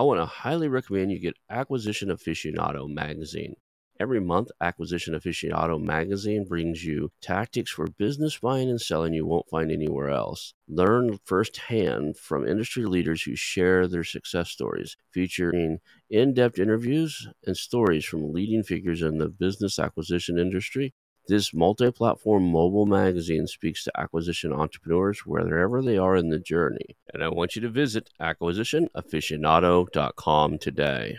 [0.00, 3.56] I want to highly recommend you get Acquisition Aficionado magazine.
[4.00, 9.50] Every month, Acquisition Aficionado magazine brings you tactics for business buying and selling you won't
[9.50, 10.54] find anywhere else.
[10.66, 17.54] Learn firsthand from industry leaders who share their success stories, featuring in depth interviews and
[17.54, 20.94] stories from leading figures in the business acquisition industry
[21.30, 26.96] this multi platform mobile magazine speaks to acquisition entrepreneurs wherever they are in the journey.
[27.14, 31.18] And I want you to visit acquisitionaficionado.com today.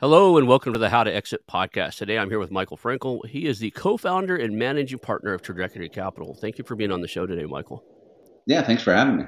[0.00, 1.98] Hello, and welcome to the How to Exit podcast.
[1.98, 3.24] Today I'm here with Michael Frankel.
[3.26, 6.34] He is the co founder and managing partner of Trajectory Capital.
[6.34, 7.84] Thank you for being on the show today, Michael.
[8.46, 9.24] Yeah, thanks for having me.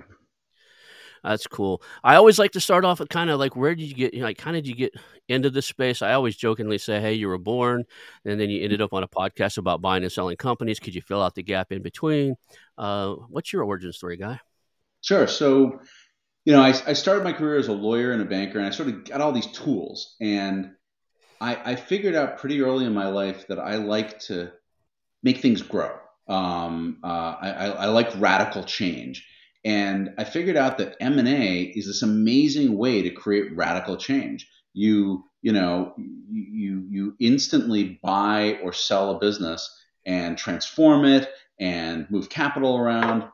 [1.26, 1.82] That's cool.
[2.04, 4.38] I always like to start off with kind of like where did you get, like
[4.38, 4.94] kind of did you get
[5.28, 6.00] into this space?
[6.00, 7.84] I always jokingly say, hey, you were born,
[8.24, 10.78] and then you ended up on a podcast about buying and selling companies.
[10.78, 12.36] Could you fill out the gap in between?
[12.78, 14.38] Uh, what's your origin story, guy?
[15.00, 15.26] Sure.
[15.26, 15.80] So,
[16.44, 18.70] you know, I, I started my career as a lawyer and a banker, and I
[18.70, 20.70] sort of got all these tools, and
[21.40, 24.52] I, I figured out pretty early in my life that I like to
[25.24, 25.90] make things grow.
[26.28, 29.26] Um, uh, I, I like radical change.
[29.66, 34.48] And I figured out that M&A is this amazing way to create radical change.
[34.74, 39.68] You, you know, you, you instantly buy or sell a business
[40.06, 41.28] and transform it
[41.58, 43.24] and move capital around.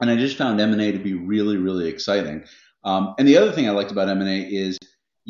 [0.00, 2.46] And I just found M&A to be really, really exciting.
[2.82, 4.76] Um, and the other thing I liked about M&A is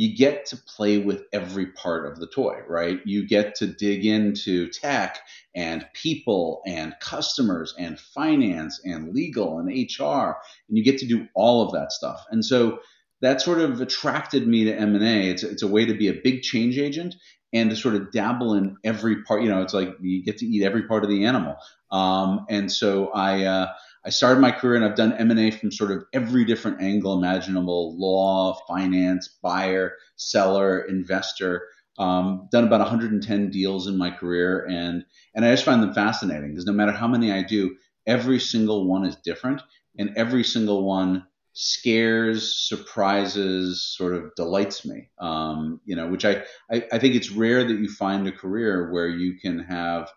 [0.00, 3.00] you get to play with every part of the toy, right?
[3.04, 5.18] You get to dig into tech
[5.54, 10.38] and people and customers and finance and legal and HR,
[10.70, 12.24] and you get to do all of that stuff.
[12.30, 12.78] And so
[13.20, 15.28] that sort of attracted me to M&A.
[15.28, 17.14] It's, it's a way to be a big change agent
[17.52, 19.42] and to sort of dabble in every part.
[19.42, 21.56] You know, it's like you get to eat every part of the animal.
[21.90, 23.66] Um, and so I, uh,
[24.04, 27.98] I started my career and I've done M&A from sort of every different angle imaginable,
[27.98, 31.68] law, finance, buyer, seller, investor.
[31.98, 36.50] Um, done about 110 deals in my career and and I just find them fascinating
[36.50, 39.60] because no matter how many I do, every single one is different
[39.98, 45.10] and every single one scares, surprises, sort of delights me.
[45.18, 48.90] Um, you know, which I, I, I think it's rare that you find a career
[48.90, 50.10] where you can have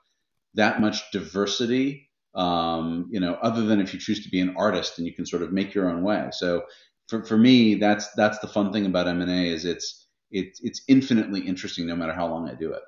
[0.54, 4.98] that much diversity um, you know, other than if you choose to be an artist
[4.98, 6.30] and you can sort of make your own way.
[6.32, 6.64] So
[7.08, 10.60] for, for me, that's that's the fun thing about M and A is it's it's
[10.64, 12.82] it's infinitely interesting no matter how long I do it.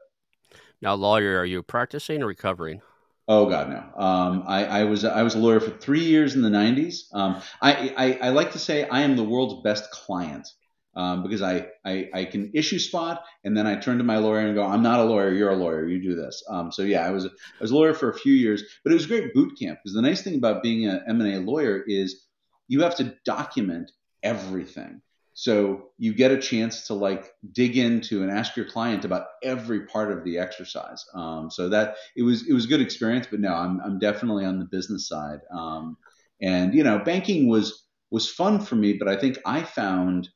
[0.82, 2.82] Now, lawyer, are you practicing or recovering?
[3.28, 4.04] Oh God, no.
[4.04, 7.06] Um, I, I, was I was a lawyer for three years in the '90s.
[7.12, 10.48] Um, I, I, I like to say I am the world's best client
[10.96, 14.40] um, because I, I, I can issue spot and then I turn to my lawyer
[14.40, 16.44] and go, I'm not a lawyer, you're a lawyer, you do this.
[16.50, 18.92] Um, so yeah, I was a, I was a lawyer for a few years, but
[18.92, 21.84] it was a great boot camp because the nice thing about being an M&A lawyer
[21.88, 22.28] is
[22.68, 23.92] you have to document
[24.24, 25.02] everything.
[25.38, 29.86] So you get a chance to like dig into and ask your client about every
[29.86, 31.04] part of the exercise.
[31.14, 34.46] Um, so that it was it was a good experience, but no, I'm I'm definitely
[34.46, 35.42] on the business side.
[35.52, 35.98] Um,
[36.42, 40.30] and you know, banking was was fun for me, but I think I found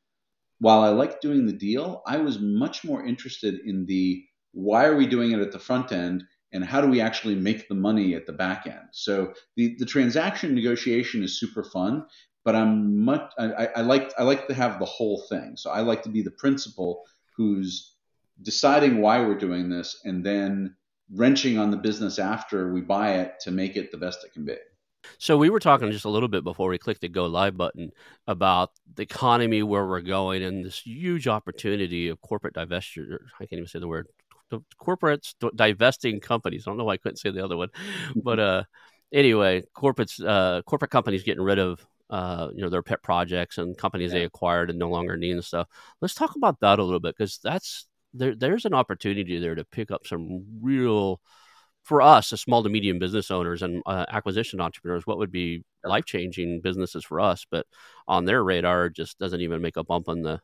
[0.59, 4.95] while I liked doing the deal, I was much more interested in the why are
[4.95, 8.15] we doing it at the front end and how do we actually make the money
[8.15, 8.89] at the back end.
[8.91, 12.05] So the, the transaction negotiation is super fun,
[12.43, 15.55] but I'm much I, I like I like to have the whole thing.
[15.55, 17.03] So I like to be the principal
[17.37, 17.95] who's
[18.41, 20.75] deciding why we're doing this and then
[21.13, 24.45] wrenching on the business after we buy it to make it the best it can
[24.45, 24.55] be.
[25.17, 27.91] So we were talking just a little bit before we clicked the go live button
[28.27, 33.19] about the economy where we're going and this huge opportunity of corporate divestiture.
[33.39, 34.07] I can't even say the word.
[34.81, 36.65] Corporates divesting companies.
[36.65, 37.69] I don't know why I couldn't say the other one,
[38.15, 38.63] but uh,
[39.11, 43.77] anyway, corporates, uh, corporate companies getting rid of uh, you know their pet projects and
[43.77, 44.19] companies yeah.
[44.19, 45.67] they acquired and no longer need and stuff.
[46.01, 48.35] Let's talk about that a little bit because that's there.
[48.35, 51.21] There's an opportunity there to pick up some real
[51.83, 55.63] for us as small to medium business owners and uh, acquisition entrepreneurs, what would be
[55.83, 57.65] life changing businesses for us, but
[58.07, 60.39] on their radar, just doesn't even make a bump in the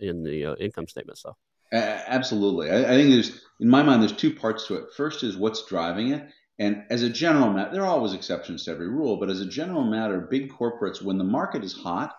[0.00, 1.36] in the uh, income statement stuff.
[1.72, 4.92] Absolutely, I, I, think there's in my mind there's two parts to it.
[4.94, 8.72] First is what's driving it, and as a general matter, there are always exceptions to
[8.72, 12.14] every rule, but as a general matter, big corporates when the market is hot,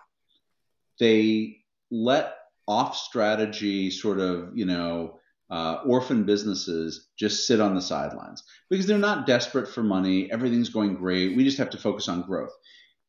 [0.98, 1.58] they
[1.90, 2.34] let
[2.66, 5.20] off strategy sort of you know
[5.50, 10.30] uh, orphan businesses just sit on the sidelines because they're not desperate for money.
[10.30, 11.36] Everything's going great.
[11.36, 12.52] We just have to focus on growth.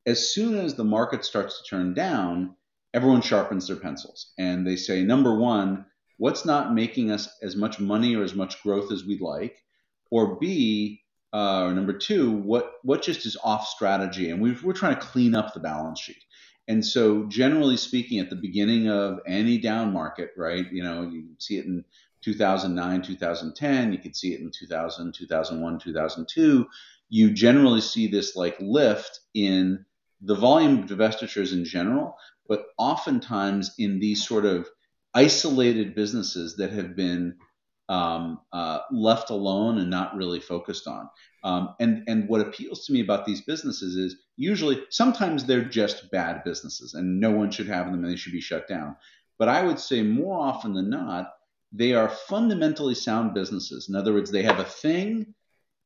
[0.06, 2.56] As soon as the market starts to turn down,
[2.94, 5.86] everyone sharpens their pencils and they say, number one,
[6.18, 9.58] what's not making us as much money or as much growth as we'd like?
[10.12, 11.02] Or B,
[11.34, 14.30] uh, or number two, what what just is off strategy?
[14.30, 16.24] And we are trying to clean up the balance sheet.
[16.68, 21.26] And so, generally speaking, at the beginning of any down market, right, you know, you
[21.38, 21.84] see it in
[22.26, 26.68] 2009, 2010, you could see it in 2000, 2001, 2002.
[27.10, 29.86] You generally see this like lift in
[30.22, 32.18] the volume of divestitures in general,
[32.48, 34.68] but oftentimes in these sort of
[35.14, 37.36] isolated businesses that have been
[37.90, 41.08] um, uh, left alone and not really focused on.
[41.44, 46.10] Um, and and what appeals to me about these businesses is usually sometimes they're just
[46.10, 48.96] bad businesses and no one should have them and they should be shut down.
[49.38, 51.35] But I would say more often than not,
[51.78, 53.90] they are fundamentally sound businesses.
[53.90, 55.34] In other words, they have a thing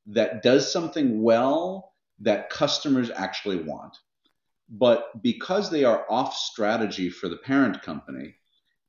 [0.07, 3.97] that does something well that customers actually want.
[4.69, 8.35] But because they are off strategy for the parent company,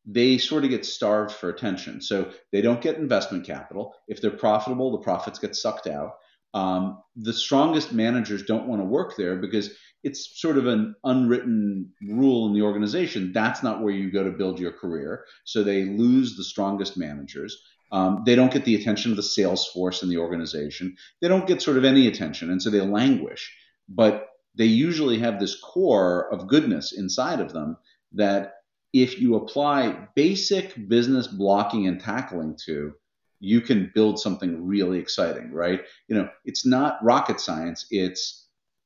[0.04, 2.02] they sort of get starved for attention.
[2.02, 3.94] So they don't get investment capital.
[4.06, 6.12] If they're profitable, the profits get sucked out.
[6.52, 9.70] Um, the strongest managers don't want to work there because
[10.02, 13.32] it's sort of an unwritten rule in the organization.
[13.32, 15.24] That's not where you go to build your career.
[15.44, 17.62] So they lose the strongest managers.
[17.92, 20.96] Um, they don't get the attention of the sales force in the organization.
[21.20, 23.52] They don't get sort of any attention, and so they languish.
[23.88, 27.76] But they usually have this core of goodness inside of them
[28.12, 28.54] that
[28.92, 32.92] if you apply basic business blocking and tackling to,
[33.40, 35.80] you can build something really exciting, right?
[36.08, 37.86] You know, it's not rocket science.
[37.90, 38.39] It's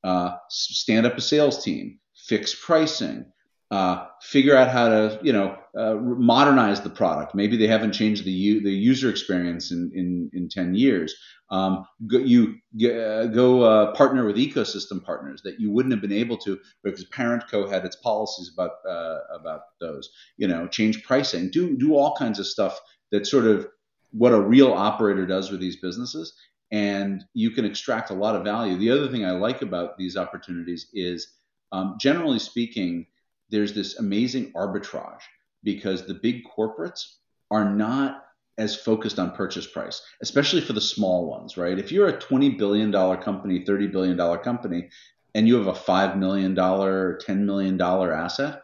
[0.05, 3.25] uh, stand up a sales team, fix pricing,
[3.71, 7.33] uh, figure out how to, you know, uh, modernize the product.
[7.33, 11.15] Maybe they haven't changed the u- the user experience in in, in ten years.
[11.49, 12.55] Um, go, you
[12.87, 17.03] uh, go uh, partner with ecosystem partners that you wouldn't have been able to because
[17.05, 20.09] parent co had its policies about uh, about those.
[20.37, 22.79] You know, change pricing, do do all kinds of stuff
[23.11, 23.67] that sort of
[24.11, 26.33] what a real operator does with these businesses
[26.71, 30.17] and you can extract a lot of value the other thing i like about these
[30.17, 31.33] opportunities is
[31.71, 33.05] um, generally speaking
[33.49, 35.21] there's this amazing arbitrage
[35.63, 37.15] because the big corporates
[37.51, 38.23] are not
[38.57, 41.77] as focused on purchase price, especially for the small ones, right?
[41.77, 44.89] If you're a $20 billion company, $30 billion company,
[45.33, 48.61] and you have a $5 million, $10 million asset,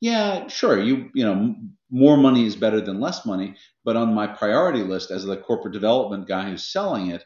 [0.00, 1.56] yeah, sure, you you know
[1.90, 5.72] more money is better than less money, but on my priority list as the corporate
[5.72, 7.24] development guy who's selling it,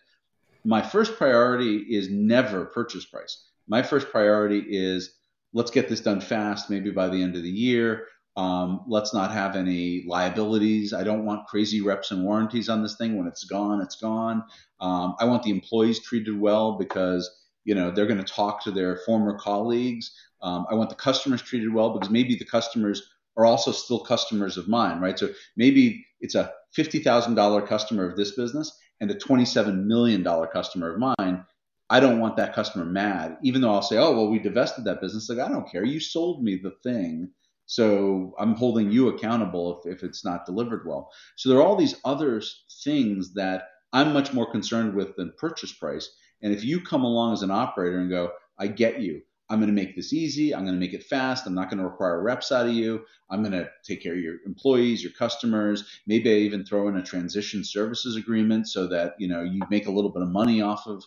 [0.65, 3.45] my first priority is never purchase price.
[3.69, 5.15] My first priority is
[5.53, 8.07] let's get this done fast, maybe by the end of the year.
[8.37, 10.95] Um, let's not have any liabilities.
[10.95, 13.19] I don't want crazy reps and warranties on this thing.
[13.19, 14.43] When it's gone, it's gone.
[14.81, 17.31] Um, I want the employees treated well because
[17.65, 20.11] you know they're going to talk to their former colleagues.
[20.41, 23.03] Um, I want the customers treated well because maybe the customers
[23.37, 25.19] are also still customers of mine, right?
[25.19, 31.15] So maybe it's a $50,000 customer of this business and a $27 million customer of
[31.19, 31.45] mine.
[31.91, 35.01] I don't want that customer mad, even though I'll say, oh, well, we divested that
[35.01, 35.29] business.
[35.29, 35.85] Like, I don't care.
[35.85, 37.33] You sold me the thing.
[37.67, 41.11] So I'm holding you accountable if, if it's not delivered well.
[41.37, 42.41] So there are all these other
[42.85, 46.09] things that I'm much more concerned with than purchase price.
[46.41, 49.75] And if you come along as an operator and go, I get you, I'm going
[49.75, 50.55] to make this easy.
[50.55, 51.47] I'm going to make it fast.
[51.47, 53.05] I'm not going to require reps out of you.
[53.31, 55.85] I'm going to take care of your employees, your customers.
[56.07, 59.87] Maybe I even throw in a transition services agreement so that you know you make
[59.87, 61.05] a little bit of money off of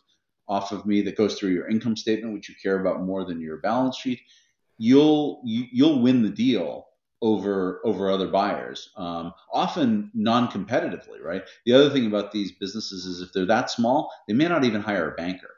[0.48, 3.42] off of me that goes through your income statement, which you care about more than
[3.42, 4.20] your balance sheet.
[4.78, 6.88] You'll you, will you will win the deal
[7.22, 11.44] over over other buyers, um, often non-competitively, right?
[11.66, 14.82] The other thing about these businesses is if they're that small, they may not even
[14.82, 15.50] hire a banker,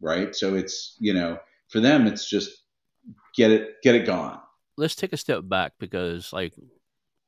[0.00, 0.34] right?
[0.34, 2.50] So it's you know for them it's just
[3.38, 4.40] get it get it gone.
[4.76, 6.52] Let's take a step back because like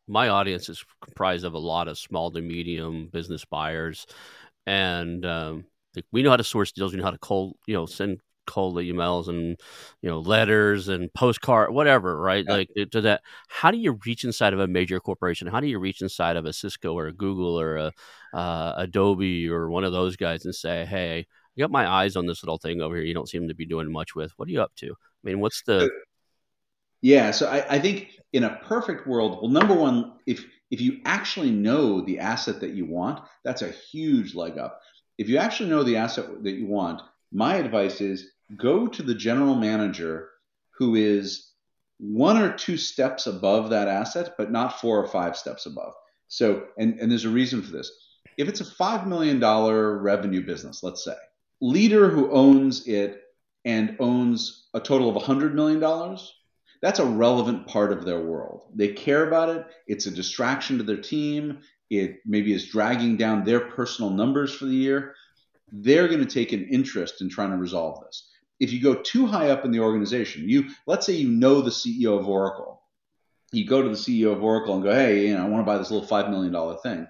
[0.08, 4.06] my audience is comprised of a lot of small to medium business buyers.
[4.66, 5.64] And um,
[6.12, 6.92] we know how to source deals.
[6.92, 9.56] We know how to cold you know send cold emails and
[10.02, 12.44] you know letters and postcard whatever right?
[12.48, 12.52] Yeah.
[12.52, 15.46] like to that how do you reach inside of a major corporation?
[15.46, 17.92] How do you reach inside of a cisco or a google or a
[18.34, 21.26] uh, adobe or one of those guys and say hey
[21.60, 23.04] you got my eyes on this little thing over here.
[23.04, 24.32] You don't seem to be doing much with.
[24.38, 24.86] What are you up to?
[24.86, 25.90] I mean, what's the?
[27.02, 31.00] Yeah, so I, I think in a perfect world, well, number one, if if you
[31.04, 34.80] actually know the asset that you want, that's a huge leg up.
[35.18, 39.14] If you actually know the asset that you want, my advice is go to the
[39.14, 40.30] general manager
[40.70, 41.50] who is
[41.98, 45.92] one or two steps above that asset, but not four or five steps above.
[46.28, 47.92] So, and, and there's a reason for this.
[48.38, 51.16] If it's a $5 million revenue business, let's say,
[51.60, 53.22] leader who owns it
[53.64, 56.18] and owns a total of $100 million,
[56.80, 58.70] that's a relevant part of their world.
[58.74, 59.66] They care about it.
[59.86, 61.60] It's a distraction to their team.
[61.90, 65.14] It maybe is dragging down their personal numbers for the year.
[65.72, 68.28] They're going to take an interest in trying to resolve this.
[68.60, 71.70] If you go too high up in the organization, you let's say you know the
[71.70, 72.82] CEO of Oracle.
[73.52, 75.66] You go to the CEO of Oracle and go, "Hey, you know, I want to
[75.66, 77.06] buy this little five million dollar thing."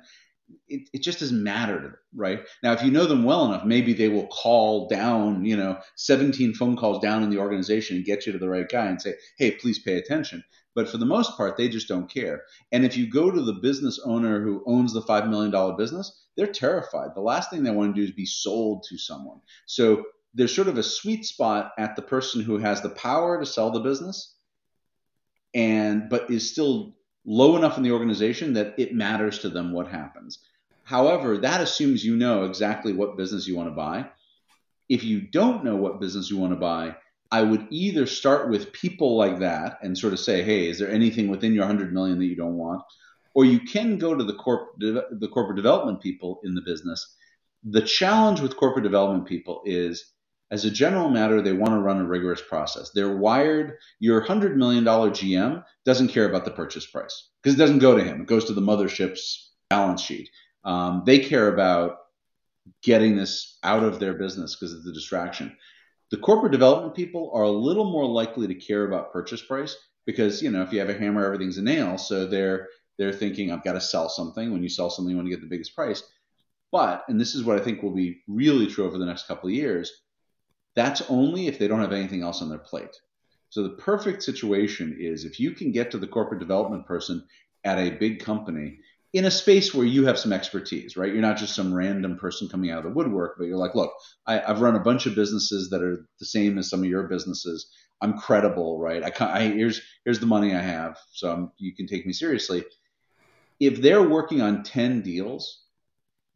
[0.68, 2.40] It, it just doesn't matter to them, right?
[2.62, 6.54] Now, if you know them well enough, maybe they will call down, you know, 17
[6.54, 9.14] phone calls down in the organization and get you to the right guy and say,
[9.38, 10.44] hey, please pay attention.
[10.74, 12.42] But for the most part, they just don't care.
[12.70, 16.46] And if you go to the business owner who owns the $5 million business, they're
[16.46, 17.10] terrified.
[17.14, 19.40] The last thing they want to do is be sold to someone.
[19.66, 20.04] So
[20.34, 23.70] there's sort of a sweet spot at the person who has the power to sell
[23.70, 24.34] the business
[25.54, 29.88] and but is still low enough in the organization that it matters to them what
[29.88, 30.38] happens.
[30.84, 34.10] However, that assumes you know exactly what business you want to buy.
[34.88, 36.96] If you don't know what business you want to buy,
[37.30, 40.90] I would either start with people like that and sort of say, "Hey, is there
[40.90, 42.82] anything within your 100 million that you don't want?"
[43.34, 47.16] Or you can go to the corp the corporate development people in the business.
[47.62, 50.12] The challenge with corporate development people is
[50.50, 52.90] as a general matter, they want to run a rigorous process.
[52.90, 57.78] They're wired, your $100 million GM doesn't care about the purchase price because it doesn't
[57.78, 58.22] go to him.
[58.22, 60.28] It goes to the mothership's balance sheet.
[60.64, 61.98] Um, they care about
[62.82, 65.56] getting this out of their business because it's a distraction.
[66.10, 70.42] The corporate development people are a little more likely to care about purchase price because,
[70.42, 71.96] you know, if you have a hammer, everything's a nail.
[71.96, 74.52] So they're, they're thinking, I've got to sell something.
[74.52, 76.02] When you sell something, you want to get the biggest price.
[76.72, 79.48] But, and this is what I think will be really true over the next couple
[79.48, 79.90] of years,
[80.76, 82.96] that's only if they don't have anything else on their plate.
[83.48, 87.24] So the perfect situation is if you can get to the corporate development person
[87.64, 88.78] at a big company
[89.12, 91.12] in a space where you have some expertise, right?
[91.12, 93.92] You're not just some random person coming out of the woodwork, but you're like, look,
[94.26, 97.08] I, have run a bunch of businesses that are the same as some of your
[97.08, 97.68] businesses.
[98.00, 99.02] I'm credible, right?
[99.02, 102.64] I, I here's here's the money I have, so I'm, you can take me seriously.
[103.58, 105.64] If they're working on ten deals,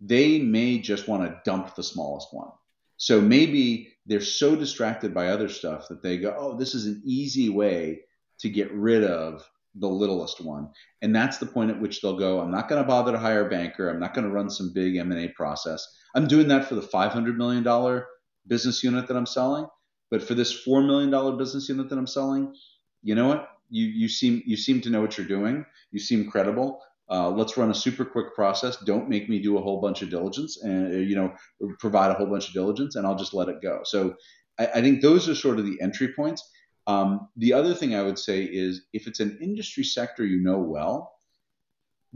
[0.01, 2.51] they may just want to dump the smallest one.
[2.97, 7.03] So maybe they're so distracted by other stuff that they go, oh, this is an
[7.05, 8.01] easy way
[8.41, 9.43] to get rid of
[9.77, 10.69] the littlest one.
[11.03, 13.47] And that's the point at which they'll go, I'm not going to bother to hire
[13.47, 13.89] a banker.
[13.89, 15.87] I'm not going to run some big M&A process.
[16.15, 18.03] I'm doing that for the $500 million
[18.47, 19.67] business unit that I'm selling.
[20.11, 22.55] But for this $4 million business unit that I'm selling,
[23.03, 23.49] you know what?
[23.71, 25.65] You, you seem you seem to know what you're doing.
[25.91, 26.81] You seem credible.
[27.11, 28.79] Uh, let's run a super quick process.
[28.79, 31.35] Don't make me do a whole bunch of diligence and uh, you know
[31.79, 33.81] provide a whole bunch of diligence, and I'll just let it go.
[33.85, 34.15] So
[34.59, 36.43] I, I think those are sort of the entry points.
[36.87, 40.59] Um, the other thing I would say is if it's an industry sector you know
[40.59, 41.15] well,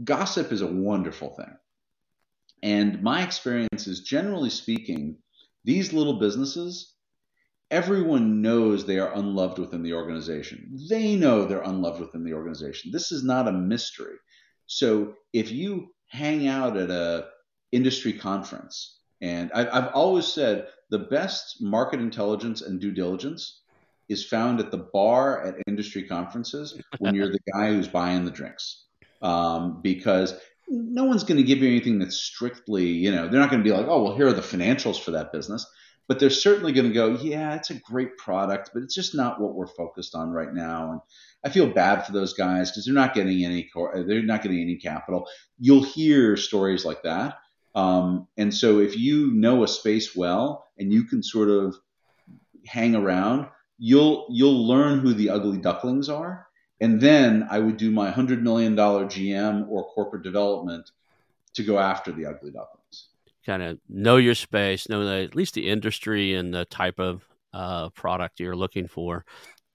[0.03, 1.55] gossip is a wonderful thing.
[2.61, 5.17] And my experience is generally speaking,
[5.63, 6.93] these little businesses,
[7.71, 10.77] everyone knows they are unloved within the organization.
[10.89, 12.91] They know they're unloved within the organization.
[12.91, 14.15] This is not a mystery.
[14.69, 17.29] So if you hang out at a
[17.71, 23.61] industry conference, and I've, I've always said the best market intelligence and due diligence
[24.09, 28.31] is found at the bar at industry conferences when you're the guy who's buying the
[28.31, 28.85] drinks,
[29.23, 30.35] um, because
[30.67, 33.67] no one's going to give you anything that's strictly, you know, they're not going to
[33.67, 35.65] be like, oh, well, here are the financials for that business.
[36.09, 39.39] But they're certainly going to go, yeah, it's a great product, but it's just not
[39.39, 40.91] what we're focused on right now.
[40.91, 41.01] And
[41.45, 43.69] I feel bad for those guys because they're not getting any
[44.07, 45.27] they're not getting any capital.
[45.59, 47.35] You'll hear stories like that.
[47.75, 51.75] Um, and so if you know a space well and you can sort of
[52.65, 53.47] hang around,
[53.77, 56.47] you'll you'll learn who the ugly ducklings are.
[56.81, 60.89] And then I would do my hundred million dollar GM or corporate development
[61.53, 63.09] to go after the ugly ducklings.
[63.45, 67.23] Kind of know your space, know the, at least the industry and the type of
[67.53, 69.25] uh, product you're looking for,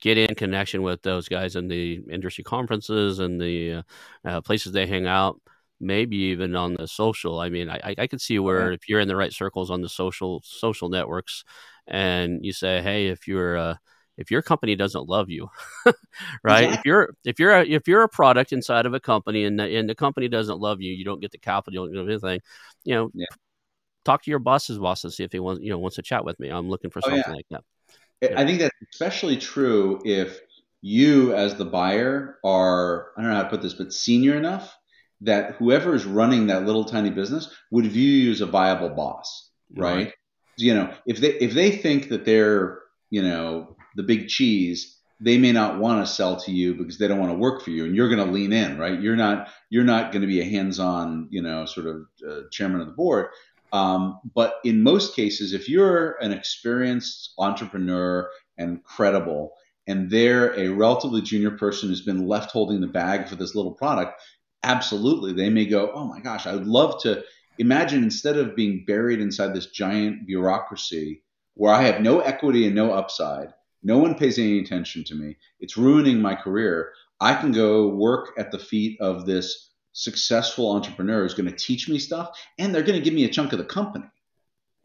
[0.01, 3.83] get in connection with those guys in the industry conferences and the uh,
[4.25, 5.41] uh, places they hang out
[5.81, 9.09] maybe even on the social i mean i i could see where if you're in
[9.09, 11.45] the right circles on the social social networks
[11.87, 13.75] and you say hey if you're uh,
[14.17, 15.49] if your company doesn't love you
[16.45, 16.79] right exactly.
[16.79, 19.77] if you're if you're a, if you're a product inside of a company and the,
[19.77, 22.41] and the company doesn't love you you don't get the capital you don't get anything
[22.85, 23.27] you know yeah.
[24.05, 26.25] Talk to your boss's boss and see if he wants you know wants to chat
[26.25, 27.35] with me i'm looking for oh, something yeah.
[27.35, 27.63] like that
[28.37, 30.41] I think that's especially true if
[30.81, 34.77] you, as the buyer, are I don't know how to put this, but senior enough
[35.23, 39.51] that whoever is running that little tiny business would view you as a viable boss,
[39.75, 39.95] right?
[39.95, 40.15] right?
[40.57, 42.81] You know, if they if they think that they're
[43.11, 47.07] you know the big cheese they may not want to sell to you because they
[47.07, 49.49] don't want to work for you and you're going to lean in right you're not
[49.71, 52.93] you're not going to be a hands-on you know sort of uh, chairman of the
[52.93, 53.29] board
[53.75, 59.53] um, but in most cases if you're an experienced entrepreneur and credible
[59.87, 63.73] and they're a relatively junior person who's been left holding the bag for this little
[63.73, 64.21] product
[64.63, 67.23] absolutely they may go oh my gosh i would love to
[67.59, 71.23] imagine instead of being buried inside this giant bureaucracy
[71.55, 73.53] where i have no equity and no upside
[73.85, 75.37] no one pays any attention to me.
[75.61, 76.93] It's ruining my career.
[77.21, 81.89] I can go work at the feet of this successful entrepreneur is going to teach
[81.89, 84.05] me stuff, and they're going to give me a chunk of the company.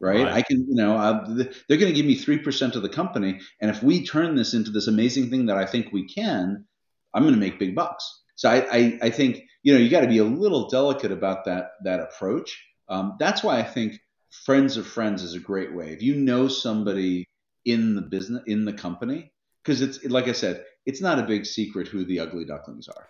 [0.00, 0.24] Right?
[0.24, 0.32] right.
[0.32, 1.26] I can, you know, uh,
[1.68, 3.38] they're going to give me 3% of the company.
[3.60, 6.64] And if we turn this into this amazing thing that I think we can,
[7.12, 8.22] I'm going to make big bucks.
[8.34, 11.44] So I, I, I think, you know, you got to be a little delicate about
[11.44, 12.64] that, that approach.
[12.88, 14.00] Um, that's why I think
[14.30, 15.92] friends of friends is a great way.
[15.92, 17.28] If you know somebody
[17.66, 21.44] in the business in the company because it's like I said, it's not a big
[21.44, 23.06] secret who the ugly ducklings are.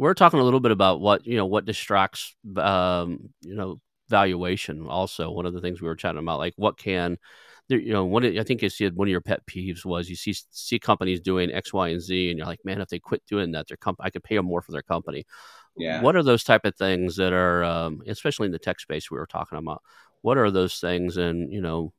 [0.00, 4.86] We're talking a little bit about what you know what distracts um, you know valuation.
[4.86, 7.18] Also, one of the things we were chatting about, like what can
[7.78, 10.34] you know, one I think you said one of your pet peeves was you see
[10.50, 13.52] see companies doing X, Y, and Z, and you're like, man, if they quit doing
[13.52, 15.24] that, their comp- I could pay them more for their company.
[15.76, 16.02] Yeah.
[16.02, 19.18] What are those type of things that are, um, especially in the tech space we
[19.18, 19.82] were talking about?
[20.22, 21.92] What are those things, and you know,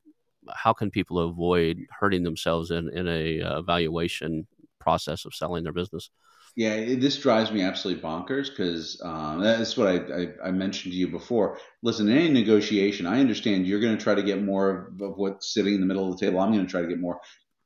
[0.54, 4.46] how can people avoid hurting themselves in in a uh, evaluation
[4.78, 6.10] process of selling their business?
[6.54, 10.92] Yeah, it, this drives me absolutely bonkers because um, that's what I, I, I, mentioned
[10.92, 11.58] to you before.
[11.82, 15.54] Listen, in any negotiation, I understand you're going to try to get more of what's
[15.54, 16.40] sitting in the middle of the table.
[16.40, 17.18] I'm going to try to get more.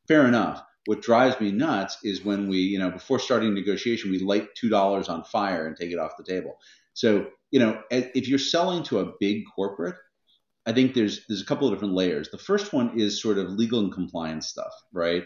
[0.06, 0.62] Fair enough.
[0.84, 4.68] What drives me nuts is when we, you know, before starting negotiation, we light two
[4.68, 6.56] dollars on fire and take it off the table.
[6.94, 9.96] So, you know, if you're selling to a big corporate,
[10.64, 12.30] I think there's there's a couple of different layers.
[12.30, 15.24] The first one is sort of legal and compliance stuff, right?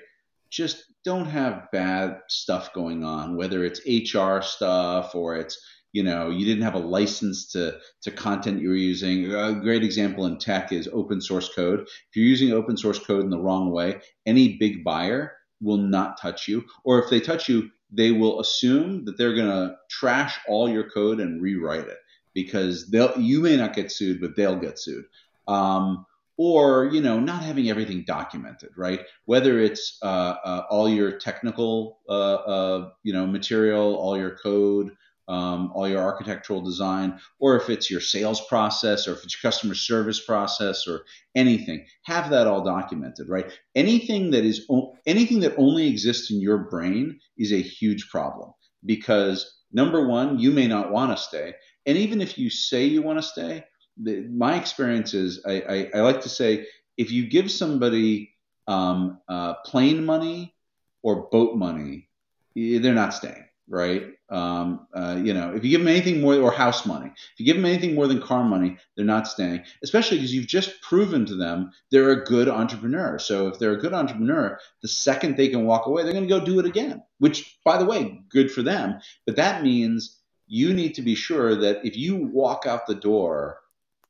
[0.48, 5.58] Just don't have bad stuff going on, whether it's HR stuff or it's
[5.92, 9.32] you know you didn't have a license to to content you were using.
[9.32, 11.80] A great example in tech is open source code.
[11.80, 16.20] If you're using open source code in the wrong way, any big buyer will not
[16.20, 20.38] touch you, or if they touch you, they will assume that they're going to trash
[20.48, 21.98] all your code and rewrite it
[22.34, 25.04] because they'll you may not get sued, but they'll get sued
[25.50, 26.06] um,
[26.40, 29.00] or you know not having everything documented right?
[29.26, 34.90] Whether it's uh, uh, all your technical uh, uh you know material all your code
[35.28, 39.50] um, all your architectural design or if it's your sales process or if it's your
[39.50, 41.02] customer service process or
[41.34, 43.52] anything have that all documented right?
[43.74, 44.66] Anything that is
[45.04, 48.50] anything that only exists in your brain is a huge problem
[48.86, 51.52] because number one you may not want to stay
[51.84, 53.62] and even if you say you want to stay
[54.02, 58.32] the, my experience is I, I, I, like to say if you give somebody
[58.66, 60.54] um, uh, plane money
[61.02, 62.08] or boat money,
[62.54, 64.08] they're not staying, right?
[64.30, 67.46] Um, uh, you know, if you give them anything more or house money, if you
[67.46, 69.64] give them anything more than car money, they're not staying.
[69.82, 73.18] Especially because you've just proven to them they're a good entrepreneur.
[73.18, 76.38] So if they're a good entrepreneur, the second they can walk away, they're going to
[76.38, 77.02] go do it again.
[77.18, 79.00] Which, by the way, good for them.
[79.26, 83.58] But that means you need to be sure that if you walk out the door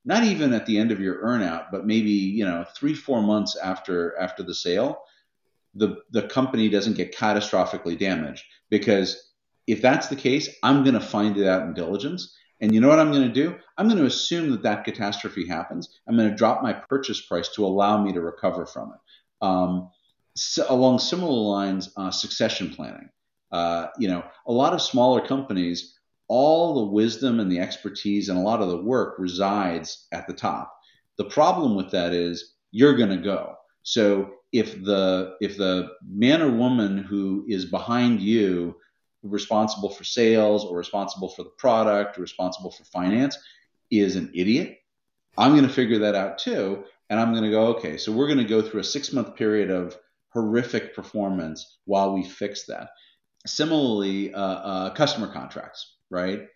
[0.04, 3.56] not even at the end of your earnout, but maybe you know three four months
[3.56, 5.02] after after the sale,
[5.74, 9.30] the the company doesn't get catastrophically damaged because
[9.66, 12.36] if that's the case, I'm going to find it out in diligence.
[12.60, 13.56] And you know what I'm going to do?
[13.78, 16.00] I'm going to assume that that catastrophe happens.
[16.06, 19.46] I'm going to drop my purchase price to allow me to recover from it.
[19.46, 19.90] Um,
[20.34, 23.08] so along similar lines, uh, succession planning.
[23.50, 25.98] Uh, you know, a lot of smaller companies
[26.30, 30.32] all the wisdom and the expertise and a lot of the work resides at the
[30.32, 30.72] top.
[31.18, 33.56] The problem with that is you're going to go.
[33.82, 38.76] So if the if the man or woman who is behind you
[39.24, 43.36] responsible for sales or responsible for the product or responsible for finance
[43.90, 44.78] is an idiot,
[45.36, 48.28] I'm going to figure that out too and I'm going to go okay, so we're
[48.28, 52.90] going to go through a 6-month period of horrific performance while we fix that.
[53.46, 56.48] Similarly, uh, uh, customer contracts right?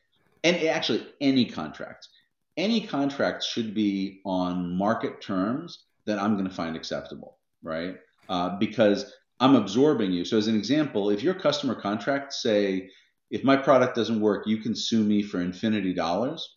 [0.43, 2.09] And actually, any contract,
[2.57, 7.97] any contract should be on market terms that I'm going to find acceptable, right?
[8.29, 10.25] Uh, because I'm absorbing you.
[10.25, 12.91] So, as an example, if your customer contract say,
[13.31, 16.57] if my product doesn't work, you can sue me for infinity dollars,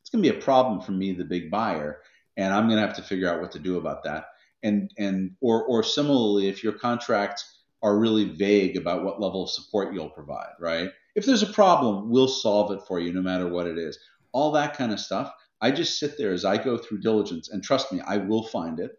[0.00, 2.00] it's going to be a problem for me, the big buyer,
[2.36, 4.26] and I'm going to have to figure out what to do about that.
[4.62, 9.50] And and or or similarly, if your contracts are really vague about what level of
[9.50, 10.90] support you'll provide, right?
[11.18, 13.98] If there's a problem, we'll solve it for you no matter what it is.
[14.30, 15.34] All that kind of stuff.
[15.60, 18.78] I just sit there as I go through diligence, and trust me, I will find
[18.78, 18.92] it.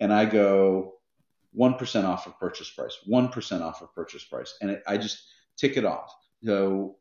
[0.00, 0.94] And I go,
[1.54, 4.56] 1% off of purchase price, 1% off of purchase price.
[4.62, 5.22] And it, I just
[5.58, 6.14] tick it off.
[6.42, 6.96] So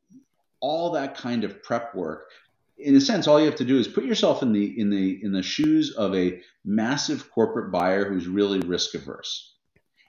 [0.59, 2.29] all that kind of prep work,
[2.77, 5.23] in a sense, all you have to do is put yourself in the in the
[5.23, 9.55] in the shoes of a massive corporate buyer who's really risk averse.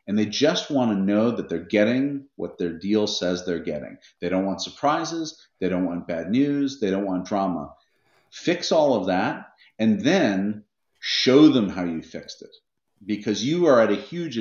[0.07, 3.99] And they just want to know that they're getting what their deal says they're getting.
[4.21, 5.47] They don't want surprises.
[5.61, 6.81] They don't want bad news.
[6.81, 7.75] They don't want drama.
[8.31, 10.65] Fix all of that and then
[11.01, 12.55] show them how you fixed it
[13.05, 14.39] because you are at a huge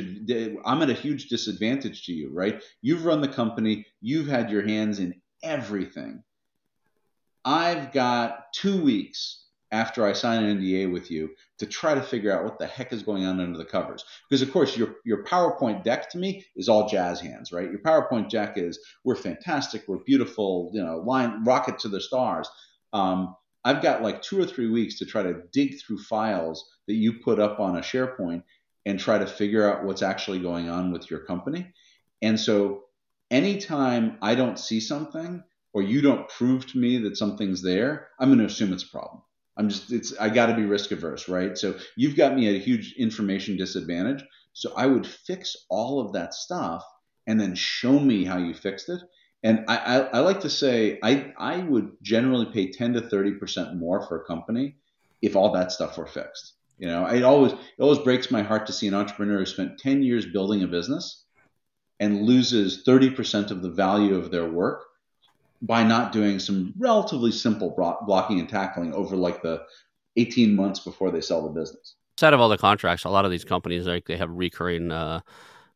[0.65, 4.67] i'm at a huge disadvantage to you right you've run the company you've had your
[4.67, 6.21] hands in everything
[7.45, 12.31] i've got two weeks after i sign an nda with you to try to figure
[12.31, 15.23] out what the heck is going on under the covers because of course your your
[15.23, 19.83] powerpoint deck to me is all jazz hands right your powerpoint deck is we're fantastic
[19.87, 22.49] we're beautiful you know line rocket to the stars
[22.93, 26.93] um, I've got like two or three weeks to try to dig through files that
[26.93, 28.43] you put up on a SharePoint
[28.85, 31.73] and try to figure out what's actually going on with your company.
[32.21, 32.85] And so
[33.29, 38.29] anytime I don't see something or you don't prove to me that something's there, I'm
[38.29, 39.21] going to assume it's a problem.
[39.59, 41.57] I'm just it's I got to be risk averse, right?
[41.57, 44.23] So you've got me at a huge information disadvantage.
[44.53, 46.83] So I would fix all of that stuff
[47.27, 49.01] and then show me how you fixed it
[49.43, 53.77] and I, I, I, like to say I, I would generally pay 10 to 30%
[53.77, 54.75] more for a company
[55.21, 56.55] if all that stuff were fixed.
[56.77, 59.79] You know, it always it always breaks my heart to see an entrepreneur who spent
[59.79, 61.25] 10 years building a business
[61.99, 64.85] and loses 30% of the value of their work
[65.61, 69.61] by not doing some relatively simple blocking and tackling over like the
[70.15, 71.95] 18 months before they sell the business.
[72.15, 75.21] Outside of all the contracts, a lot of these companies like they have recurring uh,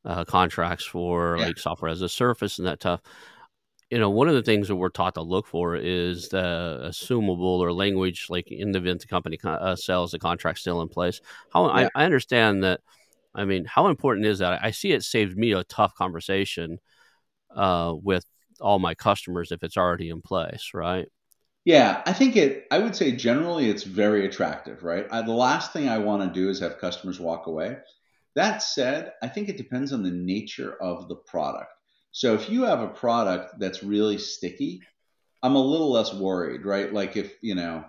[0.06, 1.48] uh, contracts for yeah.
[1.48, 3.02] like software as a service and that stuff
[3.94, 7.60] you know, one of the things that we're taught to look for is the assumable
[7.60, 11.22] or language, like in the event the company uh, sells, the contract still in place.
[11.52, 11.90] How yeah.
[11.94, 12.82] I, I, understand that.
[13.36, 14.64] I mean, how important is that?
[14.64, 16.80] I see it saved me a tough conversation
[17.56, 18.26] uh, with
[18.60, 21.08] all my customers if it's already in place, right?
[21.66, 22.66] Yeah, I think it.
[22.72, 25.08] I would say generally it's very attractive, right?
[25.12, 27.78] I, the last thing I want to do is have customers walk away.
[28.36, 31.72] That said, I think it depends on the nature of the product.
[32.12, 34.82] So if you have a product that's really sticky,
[35.42, 36.92] I'm a little less worried, right?
[36.94, 37.86] Like if you know,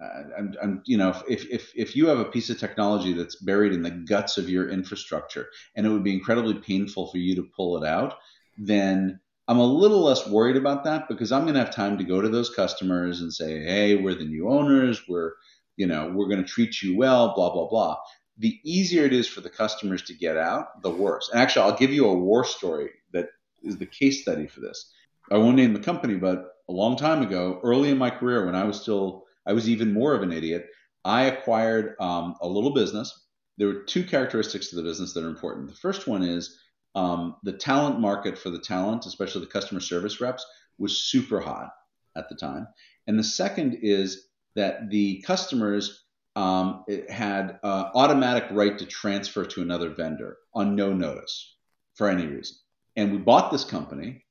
[0.00, 3.36] uh, I'm, I'm, you know, if, if if you have a piece of technology that's
[3.36, 7.34] buried in the guts of your infrastructure and it would be incredibly painful for you
[7.34, 8.18] to pull it out,
[8.56, 9.18] then
[9.50, 12.20] I'm a little less worried about that because I'm going to have time to go
[12.20, 15.32] to those customers and say, hey, we're the new owners, we're
[15.76, 17.96] you know, we're going to treat you well, blah blah blah.
[18.38, 21.30] The easier it is for the customers to get out, the worse.
[21.32, 23.30] And actually, I'll give you a war story that
[23.64, 24.88] is the case study for this.
[25.32, 28.54] I won't name the company, but a long time ago, early in my career, when
[28.54, 30.68] I was still, I was even more of an idiot.
[31.04, 33.26] I acquired um, a little business.
[33.58, 35.68] There were two characteristics to the business that are important.
[35.68, 36.56] The first one is
[36.94, 40.44] um, the talent market for the talent, especially the customer service reps,
[40.78, 41.70] was super hot
[42.16, 42.66] at the time.
[43.06, 46.04] And the second is that the customers
[46.36, 51.56] um, had uh, automatic right to transfer to another vendor on no notice
[51.94, 52.56] for any reason
[52.96, 54.24] and we bought this company.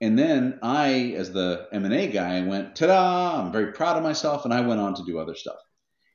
[0.00, 4.44] And then I, as the M&A guy, went, ta-da, I'm very proud of myself.
[4.44, 5.58] And I went on to do other stuff.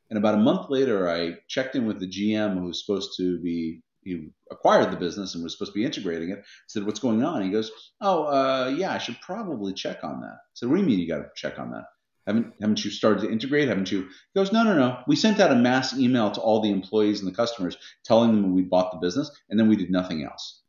[0.10, 3.40] And about a month later, I checked in with the GM who was supposed to
[3.42, 6.46] be, he acquired the business and was supposed to be integrating it.
[6.68, 7.42] Said, what's going on?
[7.42, 10.28] He goes, oh, uh, yeah, I should probably check on that.
[10.28, 11.86] I said, what do you mean you got to check on that?
[12.28, 13.68] Haven't, haven't you started to integrate?
[13.68, 14.04] Haven't you?
[14.04, 15.00] He goes, no, no, no.
[15.08, 18.54] We sent out a mass email to all the employees and the customers telling them
[18.54, 20.62] we bought the business, and then we did nothing else.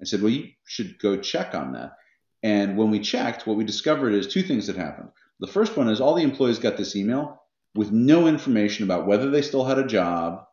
[0.00, 1.96] I said, well, you should go check on that.
[2.42, 5.08] And when we checked, what we discovered is two things that happened.
[5.40, 7.42] The first one is all the employees got this email
[7.74, 10.44] with no information about whether they still had a job,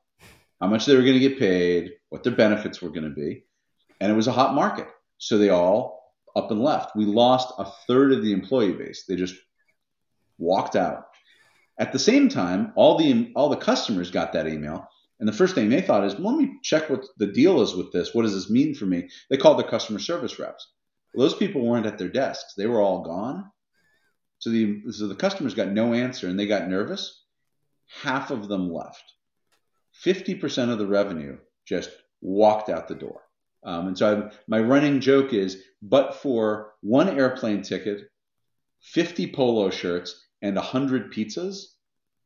[0.62, 3.46] how much they were going to get paid, what their benefits were going to be.
[4.00, 4.88] And it was a hot market.
[5.18, 6.96] So they all up and left.
[6.96, 9.06] We lost a third of the employee base.
[9.08, 9.36] They just
[10.38, 11.08] walked out.
[11.78, 14.88] At the same time, all the all the customers got that email
[15.22, 17.76] and the first thing they thought is, well, let me check what the deal is
[17.76, 18.14] with this.
[18.14, 19.08] What does this mean for me?
[19.30, 20.68] They called their customer service reps.
[21.14, 22.56] Well, those people weren't at their desks.
[22.56, 23.52] They were all gone.
[24.40, 27.24] So the, so the customers got no answer and they got nervous.
[28.02, 29.04] Half of them left.
[30.06, 33.22] 50% of the revenue just walked out the door.
[33.64, 38.10] Um, and so I, my running joke is, but for one airplane ticket,
[38.82, 41.66] 50 polo shirts, and 100 pizzas,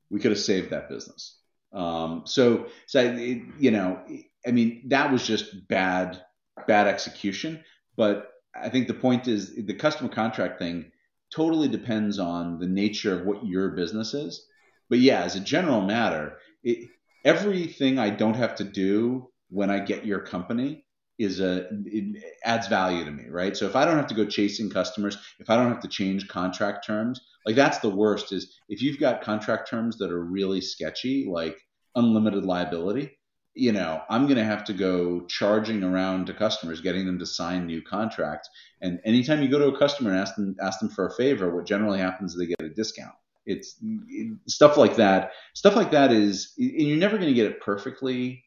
[0.09, 1.38] we could have saved that business.
[1.73, 3.99] Um, so, so it, you know,
[4.47, 6.21] I mean, that was just bad,
[6.67, 7.63] bad execution.
[7.97, 10.91] But I think the point is the customer contract thing
[11.33, 14.45] totally depends on the nature of what your business is.
[14.89, 16.88] But yeah, as a general matter, it,
[17.25, 20.85] everything I don't have to do when I get your company
[21.17, 23.55] is a it adds value to me, right?
[23.55, 26.27] So if I don't have to go chasing customers, if I don't have to change
[26.27, 30.61] contract terms, like that's the worst is if you've got contract terms that are really
[30.61, 31.57] sketchy, like
[31.95, 33.17] unlimited liability,
[33.53, 37.25] you know, I'm going to have to go charging around to customers, getting them to
[37.25, 38.49] sign new contracts.
[38.81, 41.55] And anytime you go to a customer and ask them ask them for a favor,
[41.55, 43.15] what generally happens is they get a discount.
[43.45, 43.75] It's
[44.10, 45.31] it, stuff like that.
[45.53, 48.43] Stuff like that is, and you're never going to get it perfectly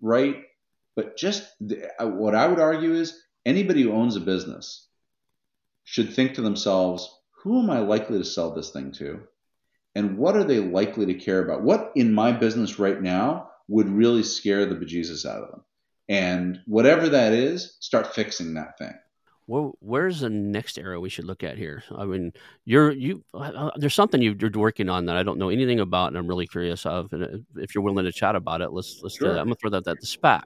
[0.00, 0.42] right.
[0.94, 4.88] But just the, uh, what I would argue is anybody who owns a business
[5.84, 7.10] should think to themselves,
[7.42, 9.20] who am I likely to sell this thing to?
[9.94, 11.62] And what are they likely to care about?
[11.62, 15.64] What in my business right now would really scare the bejesus out of them.
[16.08, 18.94] And whatever that is, start fixing that thing.
[19.48, 21.84] Well, where's the next area we should look at here?
[21.96, 22.32] I mean,
[22.64, 23.22] you're you.
[23.32, 26.18] Uh, uh there's something you, are working on that I don't know anything about, and
[26.18, 27.12] I'm really curious of.
[27.12, 29.16] And uh, if you're willing to chat about it, let's let's.
[29.16, 29.30] Sure.
[29.30, 30.42] I'm gonna throw that at the SPAC.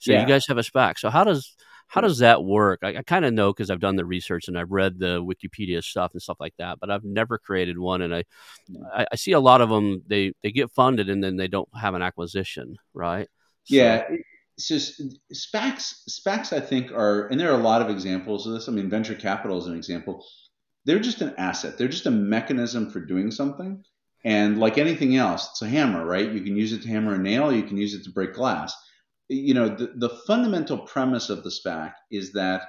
[0.00, 0.20] So yeah.
[0.20, 0.98] you guys have a SPAC.
[0.98, 1.54] So how does
[1.86, 2.80] how does that work?
[2.82, 5.82] I, I kind of know because I've done the research and I've read the Wikipedia
[5.82, 8.02] stuff and stuff like that, but I've never created one.
[8.02, 8.24] And I,
[8.70, 8.82] mm.
[8.92, 10.02] I, I see a lot of them.
[10.06, 13.28] They they get funded and then they don't have an acquisition, right?
[13.64, 14.04] So, yeah.
[14.58, 18.68] So SPACs, SPACs, I think are, and there are a lot of examples of this.
[18.68, 20.24] I mean, venture capital is an example.
[20.84, 21.76] They're just an asset.
[21.76, 23.82] They're just a mechanism for doing something.
[24.24, 26.30] And like anything else, it's a hammer, right?
[26.30, 27.52] You can use it to hammer a nail.
[27.52, 28.74] You can use it to break glass
[29.28, 32.62] you know, the, the fundamental premise of the SPAC is that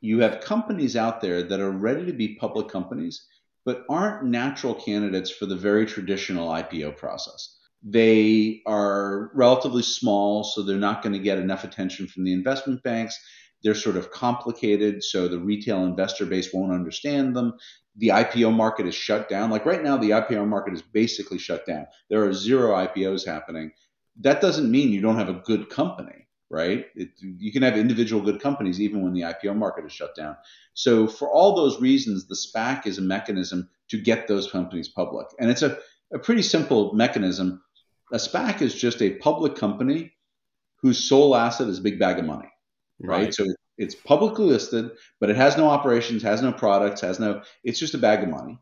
[0.00, 3.26] you have companies out there that are ready to be public companies,
[3.64, 7.56] but aren't natural candidates for the very traditional IPO process.
[7.82, 12.82] They are relatively small, so they're not going to get enough attention from the investment
[12.82, 13.18] banks.
[13.62, 17.54] They're sort of complicated, so the retail investor base won't understand them.
[17.96, 19.50] The IPO market is shut down.
[19.50, 21.86] Like right now, the IPO market is basically shut down.
[22.10, 23.72] There are zero IPOs happening
[24.20, 26.86] that doesn't mean you don't have a good company, right?
[26.94, 30.36] It, you can have individual good companies even when the IPO market is shut down.
[30.74, 35.26] So for all those reasons, the SPAC is a mechanism to get those companies public,
[35.38, 35.78] and it's a,
[36.12, 37.62] a pretty simple mechanism.
[38.12, 40.12] A SPAC is just a public company
[40.80, 42.48] whose sole asset is a big bag of money,
[43.00, 43.24] right?
[43.24, 43.34] right?
[43.34, 43.46] So
[43.78, 44.90] it's publicly listed,
[45.20, 47.42] but it has no operations, has no products, has no.
[47.64, 48.58] It's just a bag of money,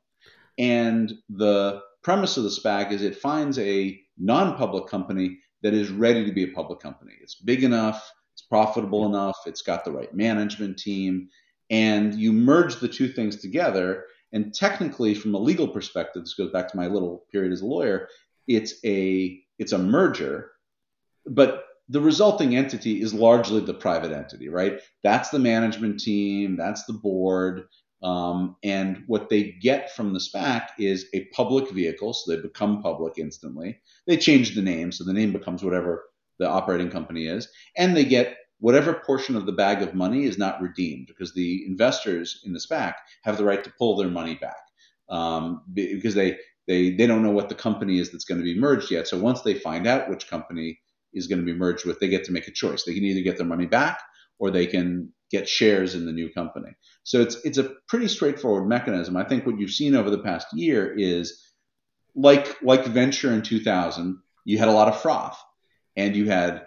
[0.58, 6.24] and the premise of the SPAC is it finds a non-public company that is ready
[6.24, 7.12] to be a public company.
[7.20, 11.28] It's big enough, it's profitable enough, it's got the right management team,
[11.70, 14.04] and you merge the two things together.
[14.32, 17.66] And technically, from a legal perspective, this goes back to my little period as a
[17.66, 18.08] lawyer.
[18.46, 20.50] It's a it's a merger,
[21.26, 24.80] but the resulting entity is largely the private entity, right?
[25.02, 27.64] That's the management team, that's the board,
[28.02, 32.82] um, and what they get from the SPAC is a public vehicle, so they become
[32.82, 33.80] public instantly.
[34.06, 36.04] They change the name, so the name becomes whatever
[36.38, 40.38] the operating company is, and they get whatever portion of the bag of money is
[40.38, 44.34] not redeemed because the investors in the SPAC have the right to pull their money
[44.34, 44.56] back
[45.08, 48.58] um, because they, they they don't know what the company is that's going to be
[48.58, 49.08] merged yet.
[49.08, 50.80] So once they find out which company
[51.12, 52.84] is going to be merged with, they get to make a choice.
[52.84, 54.00] They can either get their money back
[54.38, 56.70] or they can get shares in the new company.
[57.02, 59.16] So it's it's a pretty straightforward mechanism.
[59.16, 61.42] I think what you've seen over the past year is
[62.14, 65.38] like like venture in 2000, you had a lot of froth,
[65.96, 66.66] and you had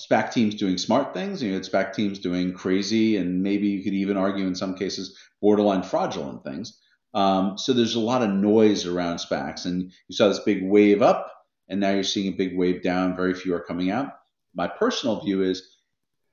[0.00, 3.84] SPAC teams doing smart things, and you had SPAC teams doing crazy, and maybe you
[3.84, 6.78] could even argue in some cases borderline fraudulent things.
[7.14, 11.02] Um, so there's a lot of noise around SPACs, and you saw this big wave
[11.02, 11.30] up,
[11.68, 13.16] and now you're seeing a big wave down.
[13.16, 14.12] Very few are coming out.
[14.54, 15.76] My personal view is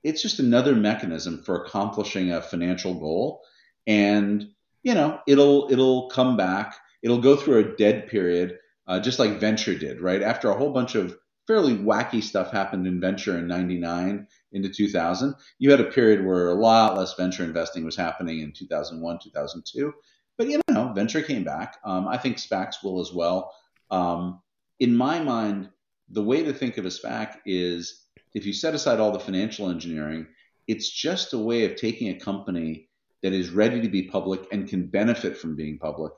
[0.02, 3.42] it's just another mechanism for accomplishing a financial goal
[3.86, 4.48] and
[4.82, 9.40] you know it'll it'll come back it'll go through a dead period uh, just like
[9.40, 11.16] venture did right after a whole bunch of
[11.46, 16.48] fairly wacky stuff happened in venture in 99 into 2000 you had a period where
[16.48, 19.92] a lot less venture investing was happening in 2001 2002
[20.38, 23.52] but you know venture came back um, i think spacs will as well
[23.90, 24.40] um,
[24.78, 25.68] in my mind
[26.10, 29.70] the way to think of a spac is if you set aside all the financial
[29.70, 30.26] engineering,
[30.66, 32.88] it's just a way of taking a company
[33.22, 36.12] that is ready to be public and can benefit from being public,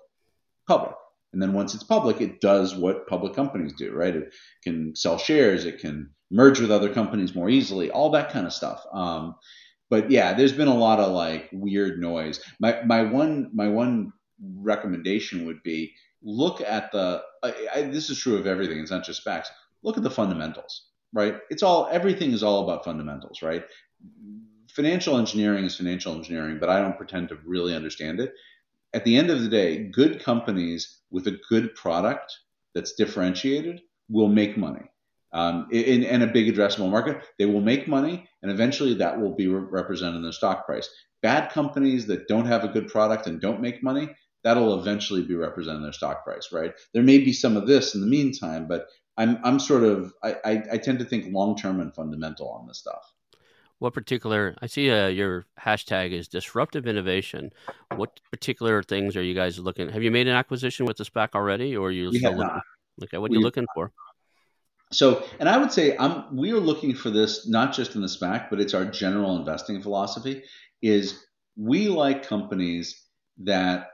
[0.69, 0.95] public.
[1.33, 4.15] And then once it's public, it does what public companies do, right?
[4.15, 8.47] It can sell shares, it can merge with other companies more easily, all that kind
[8.47, 8.85] of stuff.
[8.93, 9.37] Um,
[9.93, 12.41] but yeah, there's been a lot of like weird noise.
[12.59, 17.23] My my one my one recommendation would be look at the.
[17.43, 18.79] I, I, this is true of everything.
[18.81, 19.49] It's not just SPACs.
[19.83, 21.37] Look at the fundamentals right?
[21.51, 23.65] It's all everything is all about fundamentals, right?
[24.71, 28.33] Financial engineering is financial engineering, but I don't pretend to really understand it.
[28.95, 32.33] At the end of the day, good companies with a good product
[32.75, 34.91] that's differentiated will make money.
[35.33, 37.23] Um, in, in, a big addressable market.
[37.39, 40.89] They will make money, and eventually that will be re- represented in their stock price.
[41.23, 44.11] Bad companies that don't have a good product and don't make money,
[44.45, 46.73] that'll eventually be represented in their stock price, right?
[46.93, 50.37] There may be some of this in the meantime, but I'm I'm sort of I,
[50.45, 53.13] I, I tend to think long term and fundamental on this stuff.
[53.79, 54.55] What particular?
[54.63, 57.51] I see uh, your hashtag is disruptive innovation.
[57.97, 59.89] What particular things are you guys looking?
[59.89, 62.61] Have you made an acquisition with the SPAC already, or are you still looking?
[63.03, 63.91] Okay, what are you looking for?
[64.93, 68.09] So, and I would say I'm we are looking for this not just in the
[68.09, 70.43] SPAC, but it's our general investing philosophy.
[70.81, 71.25] Is
[71.57, 73.03] we like companies
[73.39, 73.89] that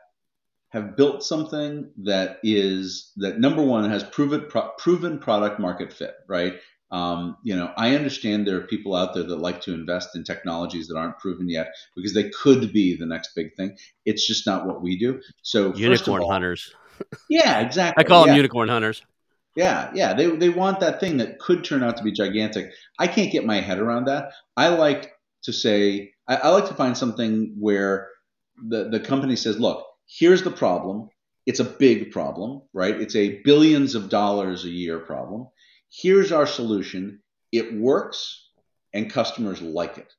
[0.71, 6.15] have built something that is that number one has proven pro, proven product market fit,
[6.29, 6.55] right?
[6.91, 10.25] Um, you know, I understand there are people out there that like to invest in
[10.25, 13.77] technologies that aren't proven yet because they could be the next big thing.
[14.07, 15.21] It's just not what we do.
[15.43, 16.75] So unicorn all, hunters.
[17.29, 18.03] Yeah, exactly.
[18.05, 19.03] I call them unicorn hunters.
[19.59, 20.15] Yeah, yeah.
[20.15, 22.71] They they want that thing that could turn out to be gigantic.
[22.97, 24.31] I can't get my head around that.
[24.57, 25.11] I like
[25.43, 28.09] to say I, I like to find something where
[28.69, 31.09] the, the company says, look, here's the problem.
[31.45, 33.01] It's a big problem, right?
[33.01, 35.49] It's a billions of dollars a year problem.
[35.91, 37.21] Here's our solution.
[37.51, 38.51] It works
[38.95, 40.13] and customers like it.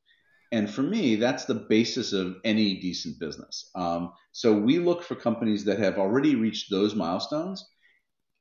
[0.52, 3.69] And for me, that's the basis of any decent business.
[3.73, 7.65] Um, so we look for companies that have already reached those milestones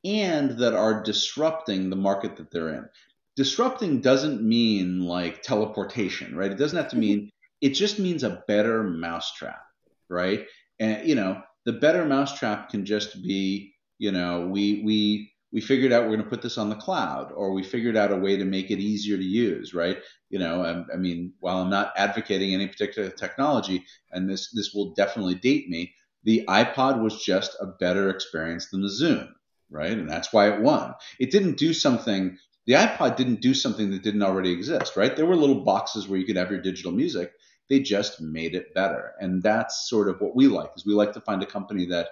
[0.08, 2.88] and that are disrupting the market that they're in.
[3.36, 6.50] Disrupting doesn't mean like teleportation, right?
[6.50, 7.00] It doesn't have to mm-hmm.
[7.00, 9.62] mean, it just means a better mousetrap,
[10.08, 10.46] right?
[10.80, 15.92] And you know, the better mousetrap can just be, you know, we we we figured
[15.92, 18.36] out we're going to put this on the cloud, or we figured out a way
[18.36, 19.98] to make it easier to use, right?
[20.30, 24.72] You know, I, I mean, while I'm not advocating any particular technology, and this this
[24.74, 25.94] will definitely date me,
[26.24, 29.28] the iPod was just a better experience than the Zune,
[29.70, 29.92] right?
[29.92, 30.94] And that's why it won.
[31.18, 32.38] It didn't do something.
[32.66, 35.14] The iPod didn't do something that didn't already exist, right?
[35.14, 37.32] There were little boxes where you could have your digital music,
[37.68, 39.12] they just made it better.
[39.20, 42.08] And that's sort of what we like is we like to find a company that,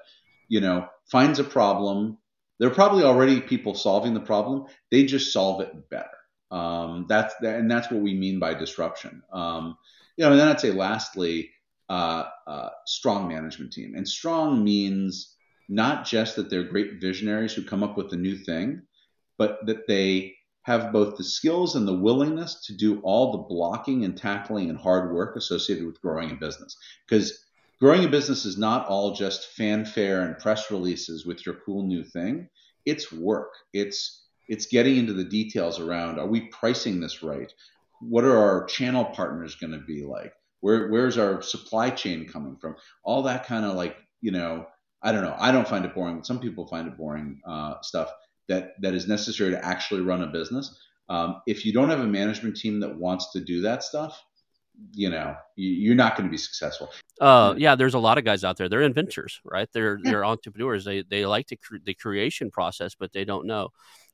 [0.48, 2.18] you know, finds a problem.
[2.58, 4.66] There are probably already people solving the problem.
[4.90, 6.08] They just solve it better.
[6.50, 9.22] Um, that's and that's what we mean by disruption.
[9.32, 9.76] Um,
[10.16, 11.50] you know, and then I'd say lastly,
[11.88, 13.94] uh, uh, strong management team.
[13.94, 15.36] And strong means
[15.68, 18.83] not just that they're great visionaries who come up with a new thing,
[19.38, 24.05] but that they have both the skills and the willingness to do all the blocking
[24.05, 26.76] and tackling and hard work associated with growing a business.
[27.09, 27.46] Because
[27.81, 32.02] growing a business is not all just fanfare and press releases with your cool new
[32.02, 32.48] thing.
[32.85, 33.52] It's work.
[33.72, 37.52] It's it's getting into the details around are we pricing this right?
[38.00, 40.33] What are our channel partners going to be like?
[40.61, 42.76] Where where's our supply chain coming from?
[43.05, 44.66] All that kind of like, you know,
[45.06, 45.36] I don't know.
[45.38, 46.24] I don't find it boring.
[46.24, 48.10] Some people find it boring uh, stuff
[48.48, 50.76] that that is necessary to actually run a business.
[51.08, 54.20] Um, if you don't have a management team that wants to do that stuff,
[54.92, 56.90] you know, you, are not going to be successful.
[57.20, 58.68] Uh, yeah, there's a lot of guys out there.
[58.68, 59.68] They're inventors, right?
[59.72, 60.10] They're yeah.
[60.10, 60.84] they're entrepreneurs.
[60.84, 63.68] They they like the cre- the creation process, but they don't know.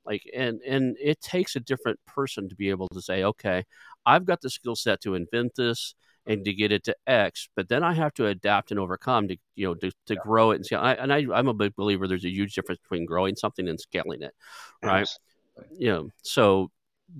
[0.05, 3.65] Like, and and it takes a different person to be able to say, okay,
[4.05, 5.95] I've got the skill set to invent this
[6.27, 9.37] and to get it to X, but then I have to adapt and overcome to
[9.57, 10.21] you know to, to yeah.
[10.23, 10.75] grow it and see.
[10.75, 12.07] I, and I, I'm a big believer.
[12.07, 14.35] There's a huge difference between growing something and scaling it,
[14.83, 15.09] right?
[15.57, 15.85] Absolutely.
[15.85, 16.71] You know, so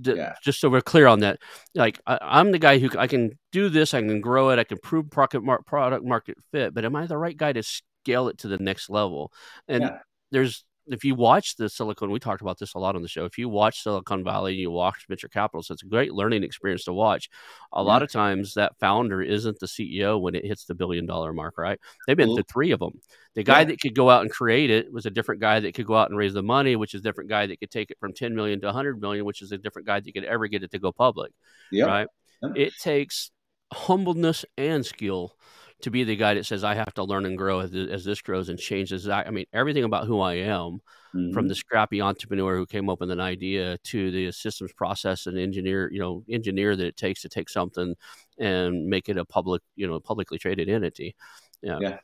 [0.01, 0.35] d- yeah.
[0.43, 1.39] just so we're clear on that,
[1.75, 4.65] like I, am the guy who I can do this, I can grow it, I
[4.65, 8.39] can prove product product market fit, but am I the right guy to scale it
[8.39, 9.33] to the next level?
[9.69, 9.99] And yeah.
[10.31, 13.25] there's if you watch the Silicon, we talked about this a lot on the show.
[13.25, 16.85] If you watch Silicon Valley, you watch venture capital, so it's a great learning experience
[16.85, 17.29] to watch.
[17.73, 17.83] A yeah.
[17.83, 21.57] lot of times, that founder isn't the CEO when it hits the billion dollar mark,
[21.57, 21.79] right?
[22.07, 23.01] They've been through three of them.
[23.35, 23.65] The guy yeah.
[23.67, 26.11] that could go out and create it was a different guy that could go out
[26.11, 28.35] and raise the money, which is a different guy that could take it from 10
[28.35, 30.79] million to 100 million, which is a different guy that could ever get it to
[30.79, 31.33] go public.
[31.71, 31.87] Yeah.
[31.87, 32.09] Right.
[32.57, 33.31] It takes
[33.73, 35.37] humbleness and skill
[35.83, 38.21] to be the guy that says I have to learn and grow as, as this
[38.23, 39.09] grows and changes.
[39.09, 40.81] I, I mean, everything about who I am,
[41.15, 41.33] mm-hmm.
[41.33, 45.39] from the scrappy entrepreneur who came up with an idea to the systems process and
[45.39, 47.95] engineer, you know, engineer that it takes to take something
[48.39, 51.15] and make it a public, you know, publicly traded entity.
[51.63, 51.99] Yeah, yeah,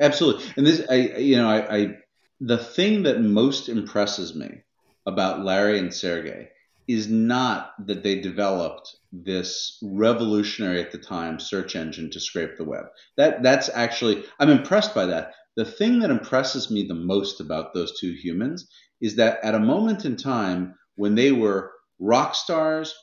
[0.00, 0.44] absolutely.
[0.56, 1.96] And this, I, you know, I, I
[2.40, 4.62] the thing that most impresses me
[5.06, 6.48] about Larry and Sergey
[6.88, 12.64] is not that they developed this revolutionary at the time search engine to scrape the
[12.64, 12.86] web.
[13.16, 15.32] That that's actually I'm impressed by that.
[15.56, 18.68] The thing that impresses me the most about those two humans
[19.00, 22.94] is that at a moment in time when they were rock stars,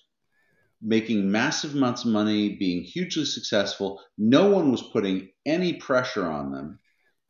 [0.81, 6.51] making massive amounts of money, being hugely successful, no one was putting any pressure on
[6.51, 6.79] them.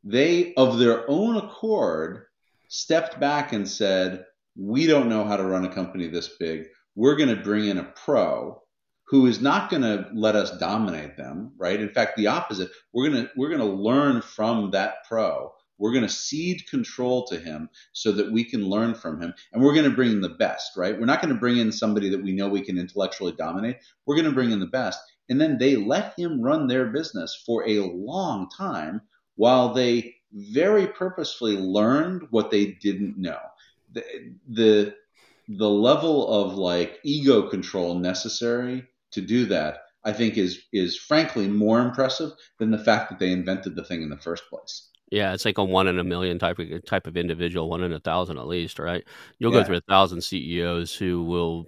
[0.03, 2.25] They, of their own accord,
[2.69, 4.25] stepped back and said,
[4.59, 6.65] we don't know how to run a company this big.
[6.95, 8.61] We're going to bring in a pro
[9.07, 11.79] who is not going to let us dominate them, right?
[11.79, 12.69] In fact, the opposite.
[12.93, 15.51] We're going to we're going to learn from that pro.
[15.77, 19.63] We're going to cede control to him so that we can learn from him, and
[19.63, 20.99] we're going to bring in the best, right?
[20.99, 23.77] We're not going to bring in somebody that we know we can intellectually dominate.
[24.05, 24.99] We're going to bring in the best,
[25.29, 29.01] and then they let him run their business for a long time
[29.37, 33.39] while they very purposefully learned what they didn't know.
[33.91, 34.03] The,
[34.47, 34.95] the
[35.47, 41.47] the level of like ego control necessary to do that, I think is is frankly
[41.47, 44.89] more impressive than the fact that they invented the thing in the first place.
[45.11, 47.93] Yeah, it's like a one in a million type of type of individual, one in
[47.93, 49.03] a thousand at least, right?
[49.39, 49.59] You'll Yeah.
[49.59, 51.67] go through a thousand CEOs who will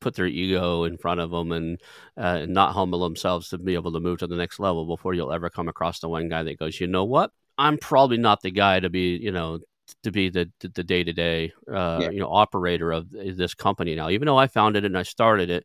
[0.00, 1.80] put their ego in front of them and
[2.16, 5.32] uh, not humble themselves to be able to move to the next level before you'll
[5.32, 7.32] ever come across the one guy that goes, you know what?
[7.58, 9.60] I'm probably not the guy to be, you know,
[10.02, 14.10] to be the the day to day, you know, operator of this company now.
[14.10, 15.64] Even though I founded it and I started it,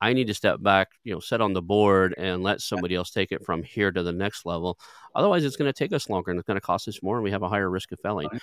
[0.00, 3.10] I need to step back, you know, sit on the board and let somebody else
[3.10, 4.78] take it from here to the next level.
[5.14, 7.24] Otherwise, it's going to take us longer and it's going to cost us more, and
[7.24, 8.28] we have a higher risk of failing.
[8.32, 8.42] Right.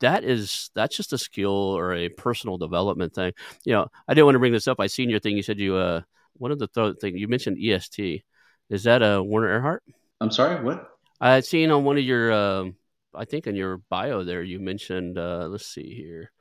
[0.00, 3.32] That is that's just a skill or a personal development thing.
[3.64, 4.78] You know, I didn't want to bring this up.
[4.78, 5.36] I seen your thing.
[5.36, 6.02] You said you uh
[6.38, 8.22] one of the th- thing you mentioned EST.
[8.68, 9.78] Is that a uh, Werner Erhard?
[10.20, 10.90] I'm sorry, what?
[11.20, 12.76] I had seen on one of your, um,
[13.16, 15.18] I think in your bio there, you mentioned.
[15.18, 16.32] Uh, let's see here,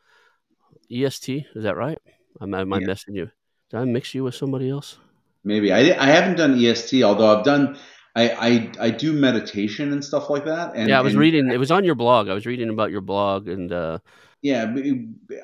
[0.92, 1.46] EST.
[1.56, 1.98] Is that right?
[2.42, 3.30] Am, I- am I messing you?
[3.72, 4.98] Did I mix you with somebody else?
[5.44, 7.78] Maybe I, I haven't done EST, although I've done
[8.16, 10.76] I, I I do meditation and stuff like that.
[10.76, 11.52] And yeah, I was and- reading.
[11.52, 12.30] It was on your blog.
[12.30, 14.00] I was reading about your blog, and uh,
[14.42, 14.74] Yeah,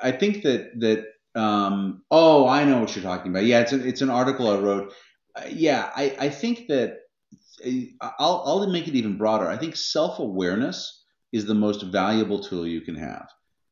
[0.02, 1.06] I think that that.
[1.34, 3.46] Um, oh, I know what you're talking about.
[3.46, 4.94] Yeah, it's a, it's an article I wrote.
[5.34, 6.98] Uh, yeah, I, I think that
[7.66, 9.48] uh, I'll I'll make it even broader.
[9.48, 11.01] I think self awareness
[11.32, 13.30] is the most valuable tool you can have.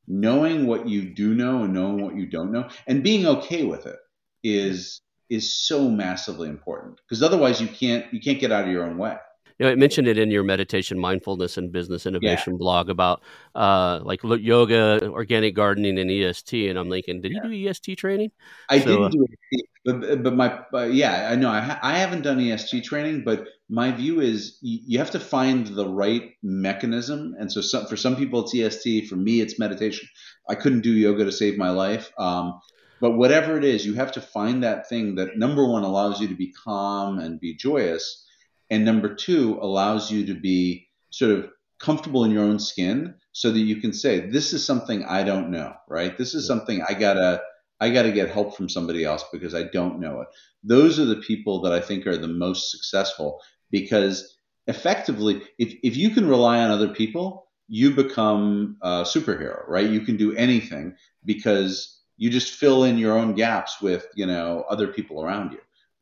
[0.07, 3.85] Knowing what you do know and knowing what you don't know, and being okay with
[3.85, 3.97] it
[4.43, 6.99] is is so massively important.
[7.07, 9.17] Because otherwise, you can't you can't get out of your own way.
[9.59, 13.21] You know, it mentioned it in your meditation, mindfulness, and business innovation blog about
[13.55, 16.69] uh, like yoga, organic gardening, and EST.
[16.69, 18.31] And I'm thinking, did you do EST training?
[18.69, 21.79] I So, didn't uh, do it, but but my but yeah, I know I, ha-
[21.83, 25.87] I haven't done EST training, but my view is you, you have to find the
[25.87, 30.07] right mechanism, and so some, for some people it's EST, for me it's meditation.
[30.47, 32.61] I couldn't do yoga to save my life, um,
[33.01, 36.29] but whatever it is, you have to find that thing that number one allows you
[36.29, 38.25] to be calm and be joyous,
[38.69, 41.49] and number two allows you to be sort of
[41.79, 45.49] comfortable in your own skin, so that you can say this is something I don't
[45.49, 46.17] know, right?
[46.17, 47.41] This is something I gotta
[47.81, 50.27] I got to get help from somebody else because I don't know it.
[50.63, 53.39] Those are the people that I think are the most successful
[53.71, 59.89] because effectively, if, if you can rely on other people, you become a superhero, right?
[59.89, 64.65] You can do anything because you just fill in your own gaps with, you know,
[64.69, 65.59] other people around you.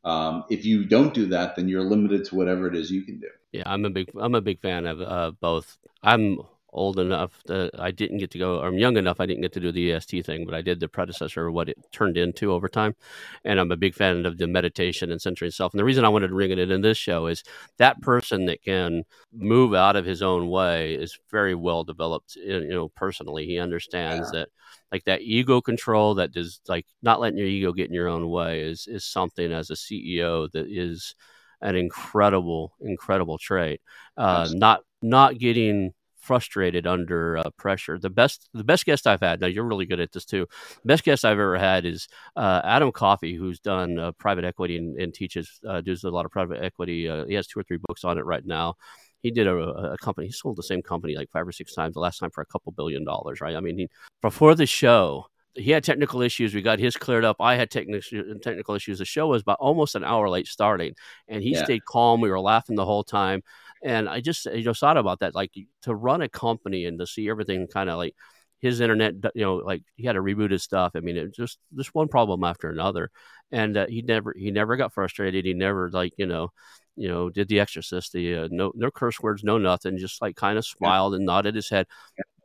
[0.08, 3.20] Um, if you don't do that, then you're limited to whatever it is you can
[3.20, 3.28] do.
[3.52, 5.78] Yeah, I'm a big I'm a big fan of uh, both.
[6.02, 6.40] I'm
[6.78, 9.54] old enough that I didn't get to go, or I'm young enough I didn't get
[9.54, 12.52] to do the EST thing, but I did the predecessor, of what it turned into
[12.52, 12.96] over time.
[13.44, 15.74] And I'm a big fan of the meditation and centering self.
[15.74, 17.44] And the reason I wanted to bring it in this show is
[17.78, 19.04] that person that can
[19.34, 23.46] move out of his own way is very well developed, you know, personally.
[23.46, 24.50] He understands that
[24.92, 28.30] like that ego control that does like not letting your ego get in your own
[28.30, 31.16] way is is something as a CEO that is
[31.62, 33.82] an incredible, incredible trait.
[34.16, 35.94] Uh, not not getting
[36.28, 37.98] frustrated under uh, pressure.
[37.98, 39.40] The best the best guest I've had.
[39.42, 40.46] Now you're really good at this too.
[40.84, 45.00] Best guest I've ever had is uh, Adam Coffey, who's done uh, private equity and,
[45.02, 47.08] and teaches uh, does a lot of private equity.
[47.10, 48.76] Uh, he has two or three books on it right now.
[49.24, 49.58] He did a,
[49.94, 50.28] a company.
[50.28, 51.94] He sold the same company like five or six times.
[51.94, 53.56] The last time for a couple billion dollars, right?
[53.56, 53.88] I mean, he,
[54.22, 55.26] before the show,
[55.58, 56.54] he had technical issues.
[56.54, 57.38] We got his cleared up.
[57.40, 58.02] I had technical
[58.42, 59.00] technical issues.
[59.00, 60.94] The show was about almost an hour late starting,
[61.28, 61.64] and he Yeah.
[61.64, 62.22] stayed calm.
[62.22, 63.42] We were laughing the whole time,
[63.88, 67.08] and I just you know thought about that, like to run a company and to
[67.08, 68.16] see everything kind of like
[68.60, 70.92] his internet, you know, like he had to reboot his stuff.
[70.96, 73.12] I mean, it just just one problem after another,
[73.52, 75.46] and uh, he never he never got frustrated.
[75.46, 76.52] He never like you know.
[77.00, 78.12] You know, did the Exorcist?
[78.12, 80.00] The uh, no, no curse words, no nothing.
[80.00, 81.86] Just like kind of smiled and nodded his head.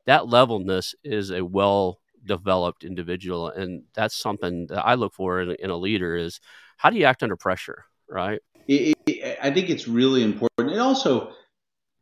[0.05, 5.57] That levelness is a well developed individual and that's something that i look for in,
[5.59, 6.39] in a leader is
[6.77, 10.71] how do you act under pressure right It, it, I think it's really important.
[10.73, 11.33] It also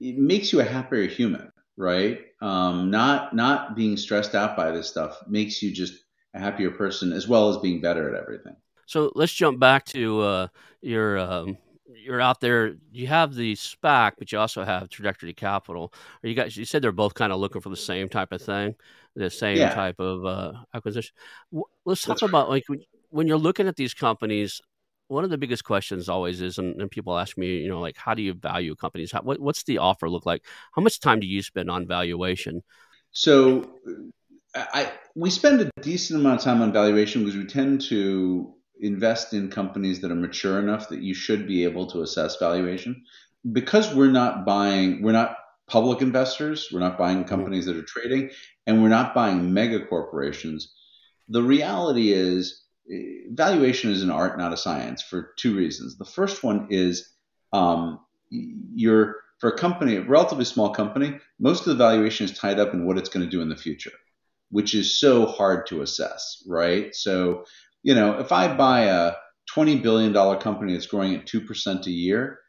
[0.00, 2.20] it makes you a happier human, right?
[2.40, 5.94] Um, not not being stressed out by this stuff makes you just
[6.34, 8.56] a happier person as well as being better at everything.
[8.86, 10.46] so let's jump back to uh,
[10.80, 11.58] your um,
[11.94, 12.74] you're out there.
[12.92, 15.92] You have the SPAC, but you also have Trajectory Capital.
[16.22, 16.56] Are you guys?
[16.56, 18.74] You said they're both kind of looking for the same type of thing,
[19.14, 19.74] the same yeah.
[19.74, 21.14] type of uh, acquisition.
[21.84, 22.64] Let's talk That's about like
[23.10, 24.60] when you're looking at these companies.
[25.10, 27.96] One of the biggest questions always is, and, and people ask me, you know, like,
[27.96, 29.10] how do you value companies?
[29.10, 30.44] How, what, what's the offer look like?
[30.72, 32.62] How much time do you spend on valuation?
[33.10, 33.68] So,
[34.54, 38.54] uh, I we spend a decent amount of time on valuation because we tend to
[38.80, 43.04] invest in companies that are mature enough that you should be able to assess valuation.
[43.50, 45.36] Because we're not buying, we're not
[45.66, 47.28] public investors, we're not buying mm-hmm.
[47.28, 48.30] companies that are trading,
[48.66, 50.72] and we're not buying mega corporations.
[51.28, 52.64] The reality is,
[53.30, 55.96] valuation is an art, not a science, for two reasons.
[55.96, 57.12] The first one is
[57.52, 62.60] um, you're for a company, a relatively small company, most of the valuation is tied
[62.60, 63.92] up in what it's going to do in the future,
[64.50, 66.94] which is so hard to assess, right?
[66.94, 67.44] So
[67.82, 69.12] you know, if I buy a
[69.54, 72.40] $20 billion company that's growing at 2% a year,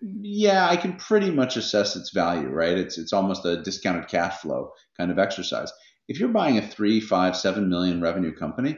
[0.00, 2.76] yeah, I can pretty much assess its value, right?
[2.76, 5.72] It's, it's almost a discounted cash flow kind of exercise.
[6.08, 8.76] If you're buying a three, five, seven million revenue company,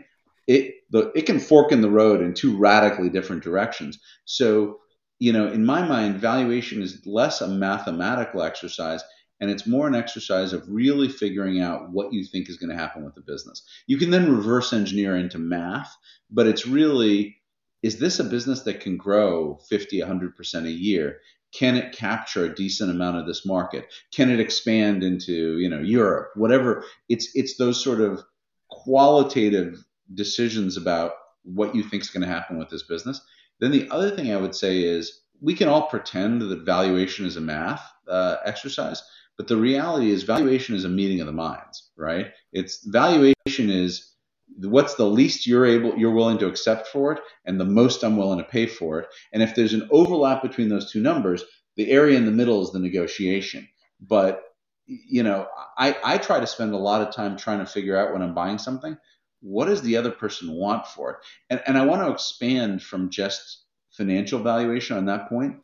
[0.49, 3.99] it, the, it can fork in the road in two radically different directions.
[4.24, 4.78] So,
[5.20, 9.05] you know, in my mind, valuation is less a mathematical exercise
[9.40, 12.76] and it's more an exercise of really figuring out what you think is going to
[12.76, 13.62] happen with the business.
[13.86, 15.94] You can then reverse engineer into math,
[16.30, 17.36] but it's really
[17.82, 21.18] is this a business that can grow 50, 100% a year?
[21.53, 23.86] Can it capture a decent amount of this market?
[24.12, 26.30] Can it expand into, you know, Europe?
[26.34, 26.84] Whatever.
[27.09, 28.22] It's it's those sort of
[28.68, 29.84] qualitative
[30.14, 33.20] decisions about what you think is going to happen with this business.
[33.61, 37.36] Then the other thing I would say is we can all pretend that valuation is
[37.36, 39.02] a math uh, exercise,
[39.36, 42.32] but the reality is valuation is a meeting of the minds, right?
[42.52, 44.12] It's valuation is
[44.61, 48.16] what's the least you're able you're willing to accept for it and the most I'm
[48.16, 49.09] willing to pay for it.
[49.32, 51.44] And if there's an overlap between those two numbers,
[51.76, 53.68] the area in the middle is the negotiation.
[54.00, 54.42] But
[54.86, 55.46] you know,
[55.76, 58.34] I, I try to spend a lot of time trying to figure out when I'm
[58.34, 58.96] buying something,
[59.41, 61.16] what does the other person want for it?
[61.51, 65.57] And, and I want to expand from just financial valuation on that point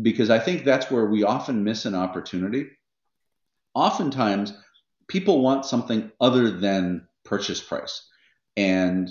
[0.00, 2.66] because I think that's where we often miss an opportunity
[3.74, 4.52] oftentimes
[5.08, 8.08] people want something other than purchase price.
[8.56, 9.10] And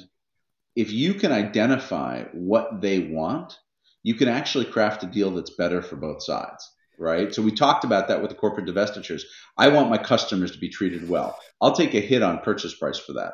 [0.75, 3.57] if you can identify what they want,
[4.03, 7.33] you can actually craft a deal that's better for both sides, right?
[7.33, 9.23] So we talked about that with the corporate divestitures.
[9.57, 11.37] I want my customers to be treated well.
[11.61, 13.33] I'll take a hit on purchase price for that.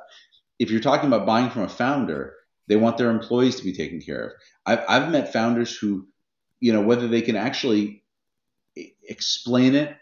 [0.60, 2.36] If you're talking about buying from a founder,
[2.68, 4.32] they want their employees to be taken care of.
[4.66, 6.08] I've, I've met founders who,
[6.60, 8.04] you know, whether they can actually
[9.08, 9.96] explain it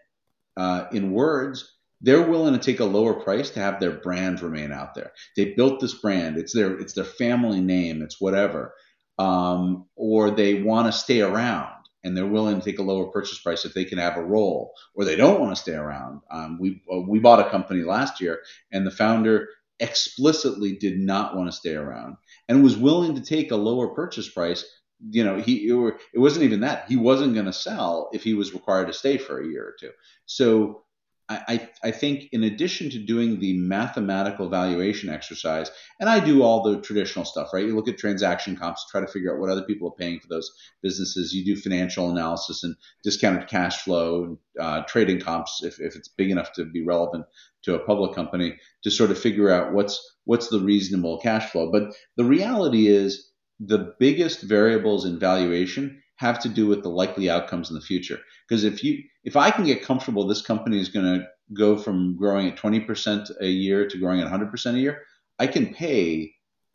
[0.58, 4.72] uh, in words, they're willing to take a lower price to have their brand remain
[4.72, 5.12] out there.
[5.36, 6.38] They built this brand.
[6.38, 8.02] It's their it's their family name.
[8.02, 8.74] It's whatever.
[9.18, 11.72] Um, or they want to stay around
[12.04, 14.74] and they're willing to take a lower purchase price if they can have a role,
[14.94, 16.22] or they don't want to stay around.
[16.30, 18.42] Um, we uh, we bought a company last year,
[18.72, 19.50] and the founder
[19.80, 22.16] explicitly did not want to stay around
[22.48, 24.64] and was willing to take a lower purchase price
[25.10, 28.54] you know, he it wasn't even that he wasn't going to sell if he was
[28.54, 29.92] required to stay for a year or two.
[30.26, 30.85] So
[31.28, 36.62] I, I think in addition to doing the mathematical valuation exercise, and I do all
[36.62, 37.66] the traditional stuff, right?
[37.66, 40.28] You look at transaction comps, try to figure out what other people are paying for
[40.28, 40.52] those
[40.84, 41.34] businesses.
[41.34, 46.30] You do financial analysis and discounted cash flow, uh, trading comps, if, if it's big
[46.30, 47.26] enough to be relevant
[47.64, 51.72] to a public company, to sort of figure out what's what's the reasonable cash flow.
[51.72, 57.30] But the reality is the biggest variables in valuation have to do with the likely
[57.30, 58.20] outcomes in the future.
[58.48, 62.16] Because if you if I can get comfortable this company is going to go from
[62.18, 65.04] growing at 20% a year to growing at 100% a year,
[65.38, 66.34] I can pay,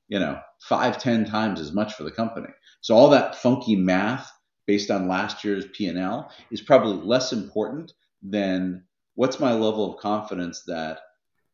[0.08, 2.48] you know, five, ten times as much for the company.
[2.80, 4.30] So all that funky math
[4.66, 8.84] based on last year's P&L is probably less important than
[9.14, 11.00] what's my level of confidence that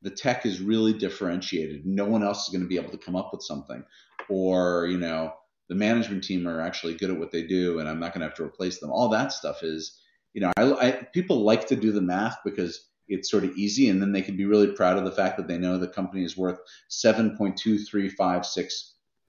[0.02, 1.86] the tech is really differentiated.
[1.86, 3.82] No one else is going to be able to come up with something
[4.28, 5.32] or you know
[5.68, 8.26] the management team are actually good at what they do and i'm not going to
[8.26, 8.90] have to replace them.
[8.90, 9.98] All that stuff is
[10.34, 13.88] you know I, I, people like to do the math because it's sort of easy
[13.88, 16.24] and then they can be really proud of the fact that they know the company
[16.24, 16.58] is worth
[16.90, 18.72] 7.2356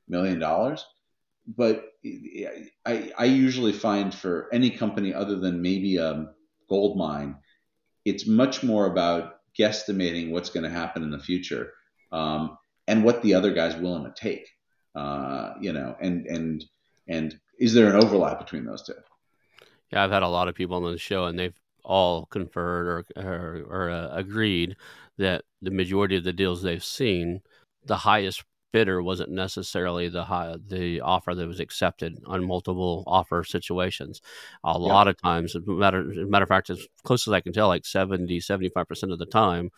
[0.07, 0.85] million dollars.
[1.47, 1.85] But
[2.85, 6.27] I, I usually find for any company other than maybe a
[6.67, 7.37] gold mine
[8.07, 11.73] it's much more about guesstimating what's going to happen in the future
[12.13, 12.57] um,
[12.87, 14.47] and what the other guy's willing to take
[14.97, 16.65] uh, you know, and and
[17.07, 18.93] and is there an overlap between those two?
[19.91, 23.23] Yeah, I've had a lot of people on the show, and they've all conferred or
[23.23, 24.75] or, or uh, agreed
[25.17, 27.41] that the majority of the deals they've seen,
[27.85, 28.43] the highest
[28.73, 34.21] bidder wasn't necessarily the high, the offer that was accepted on multiple offer situations.
[34.63, 34.77] A yeah.
[34.77, 38.39] lot of times, matter matter of fact, as close as I can tell, like 70,
[38.39, 39.69] 75 percent of the time,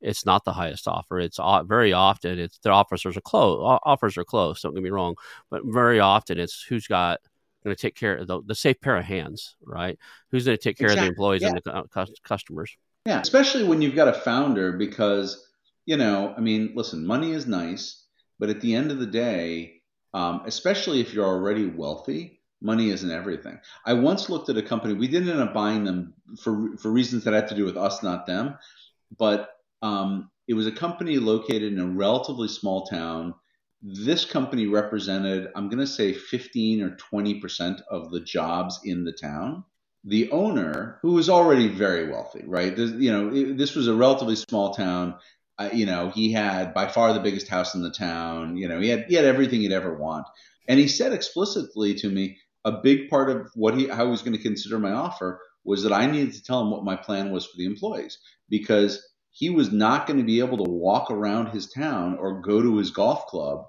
[0.00, 1.20] it's not the highest offer.
[1.20, 3.78] It's very often it's the offers are close.
[3.84, 4.62] Offers are close.
[4.62, 5.16] Don't get me wrong,
[5.50, 7.20] but very often it's who's got
[7.62, 9.98] going to take care of the, the, safe pair of hands, right?
[10.30, 11.08] Who's going to take care exactly.
[11.08, 11.48] of the employees yeah.
[11.48, 12.74] and the customers?
[13.04, 15.46] Yeah, especially when you've got a founder, because
[15.86, 18.04] you know, I mean, listen, money is nice,
[18.38, 19.80] but at the end of the day,
[20.14, 23.58] um, especially if you're already wealthy, money isn't everything.
[23.84, 24.94] I once looked at a company.
[24.94, 28.02] We didn't end up buying them for for reasons that had to do with us,
[28.02, 28.56] not them,
[29.18, 29.50] but
[29.82, 33.34] um, it was a company located in a relatively small town.
[33.82, 39.04] This company represented, I'm going to say, 15 or 20 percent of the jobs in
[39.04, 39.64] the town
[40.04, 42.74] the owner, who was already very wealthy, right?
[42.74, 45.14] This, you know, it, this was a relatively small town.
[45.58, 48.56] Uh, you know, he had by far the biggest house in the town.
[48.56, 50.26] You know, he had he had everything he'd ever want,
[50.68, 54.22] and he said explicitly to me, a big part of what he how he was
[54.22, 57.30] going to consider my offer was that I needed to tell him what my plan
[57.30, 58.18] was for the employees
[58.48, 62.60] because he was not going to be able to walk around his town or go
[62.60, 63.66] to his golf club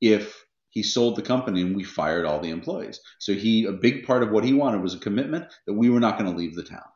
[0.00, 3.00] if he sold the company and we fired all the employees.
[3.18, 6.00] So he a big part of what he wanted was a commitment that we were
[6.00, 6.88] not going to leave the town,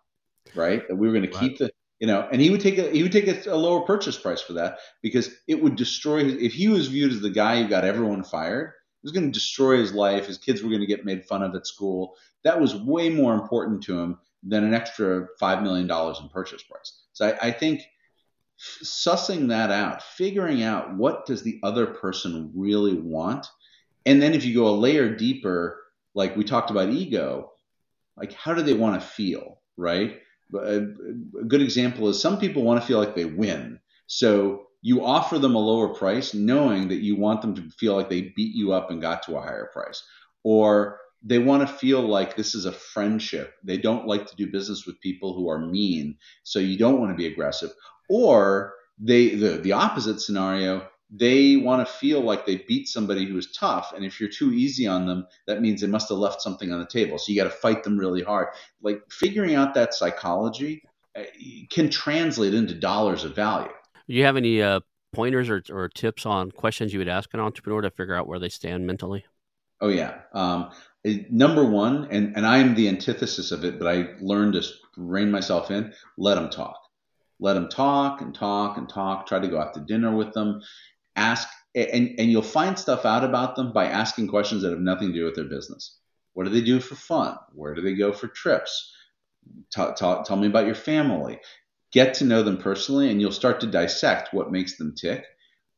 [0.55, 0.87] right?
[0.89, 3.03] That we were going to keep the you know, and he would take a he
[3.03, 6.35] would take a, a, lower purchase price for that because it would destroy his.
[6.35, 9.33] If he was viewed as the guy who got everyone fired, it was going to
[9.33, 10.27] destroy his life.
[10.27, 12.15] His kids were going to get made fun of at school.
[12.45, 16.63] That was way more important to him than an extra five million dollars in purchase
[16.63, 17.03] price.
[17.15, 17.83] So I, I think
[18.83, 23.47] sussing that out, figuring out what does the other person really want,
[24.07, 25.83] and then if you go a layer deeper,
[26.15, 27.53] like we talked about ego,
[28.17, 30.19] like how do they want to feel, right?
[30.55, 30.81] A, uh,
[31.41, 33.79] a good example is some people want to feel like they win.
[34.07, 38.09] So you offer them a lower price knowing that you want them to feel like
[38.09, 40.03] they beat you up and got to a higher price.
[40.43, 43.55] Or they want to feel like this is a friendship.
[43.65, 47.11] They don't like to do business with people who are mean, so you don't want
[47.11, 47.71] to be aggressive.
[48.09, 53.37] Or they the the opposite scenario, they want to feel like they beat somebody who
[53.39, 53.93] is tough.
[53.95, 56.81] And if you're too easy on them, that means they must have left something on
[56.81, 57.19] the table.
[57.19, 58.49] So you got to fight them really hard.
[58.83, 60.83] Like figuring out that psychology
[61.17, 61.23] uh,
[61.71, 63.71] can translate into dollars of value.
[64.07, 64.81] Do you have any uh,
[65.13, 68.39] pointers or, or tips on questions you would ask an entrepreneur to figure out where
[68.39, 69.25] they stand mentally?
[69.81, 70.21] Oh, yeah.
[70.33, 70.71] Um,
[71.31, 74.63] number one, and, and I am the antithesis of it, but I learned to
[74.97, 76.88] rein myself in let them talk
[77.41, 80.61] let them talk and talk and talk try to go out to dinner with them
[81.19, 85.09] ask and, and you'll find stuff out about them by asking questions that have nothing
[85.09, 85.99] to do with their business.
[86.33, 87.37] What do they do for fun?
[87.53, 88.95] Where do they go for trips?
[89.75, 91.41] T- t- tell me about your family.
[91.93, 95.25] Get to know them personally, and you'll start to dissect what makes them tick.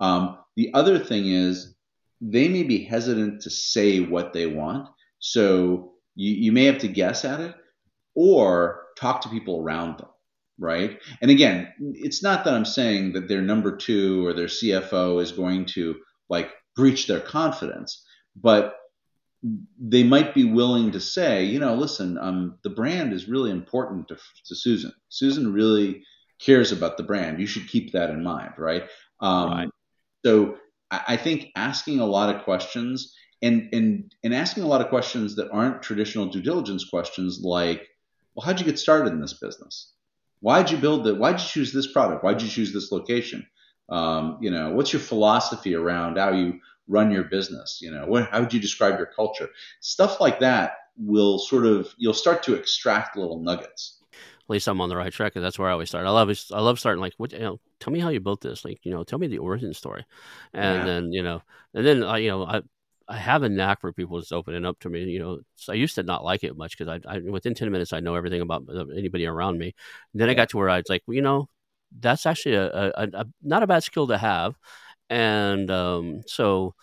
[0.01, 1.75] Um, the other thing is,
[2.21, 4.89] they may be hesitant to say what they want.
[5.19, 7.55] So you, you may have to guess at it
[8.15, 10.09] or talk to people around them
[10.61, 11.01] right?
[11.21, 15.33] And again, it's not that I'm saying that their number two or their CFO is
[15.33, 15.97] going to
[16.29, 18.05] like breach their confidence,
[18.37, 18.77] but
[19.81, 24.07] they might be willing to say, you know, listen, um, the brand is really important
[24.09, 24.93] to, to Susan.
[25.09, 26.05] Susan really
[26.39, 27.41] cares about the brand.
[27.41, 28.85] You should keep that in mind, right?
[29.21, 29.69] Um, right.
[30.25, 30.57] So
[30.91, 35.37] I think asking a lot of questions and and and asking a lot of questions
[35.37, 37.89] that aren't traditional due diligence questions like,
[38.35, 39.95] well, how'd you get started in this business?
[40.41, 41.15] Why'd you build the?
[41.15, 42.25] Why'd you choose this product?
[42.25, 43.47] Why'd you choose this location?
[43.89, 47.81] Um, you know, what's your philosophy around how you run your business?
[47.83, 49.49] You know, what, how would you describe your culture?
[49.81, 53.99] Stuff like that will sort of you'll start to extract little nuggets.
[54.13, 56.07] At least I'm on the right track, because that's where I always start.
[56.07, 57.33] I love I love starting like, what?
[57.33, 58.65] You know, tell me how you built this.
[58.65, 60.05] Like, you know, tell me the origin story,
[60.53, 60.85] and yeah.
[60.85, 62.63] then you know, and then I, you know, I
[63.11, 65.05] I have a knack for people just opening up to me.
[65.05, 67.71] You know, so I used to not like it much because I, I, within ten
[67.73, 68.65] minutes I know everything about
[68.97, 69.75] anybody around me.
[70.13, 71.49] And then I got to where I was like, well, you know,
[71.99, 74.57] that's actually a, a, a not a bad skill to have,
[75.09, 76.75] and um, so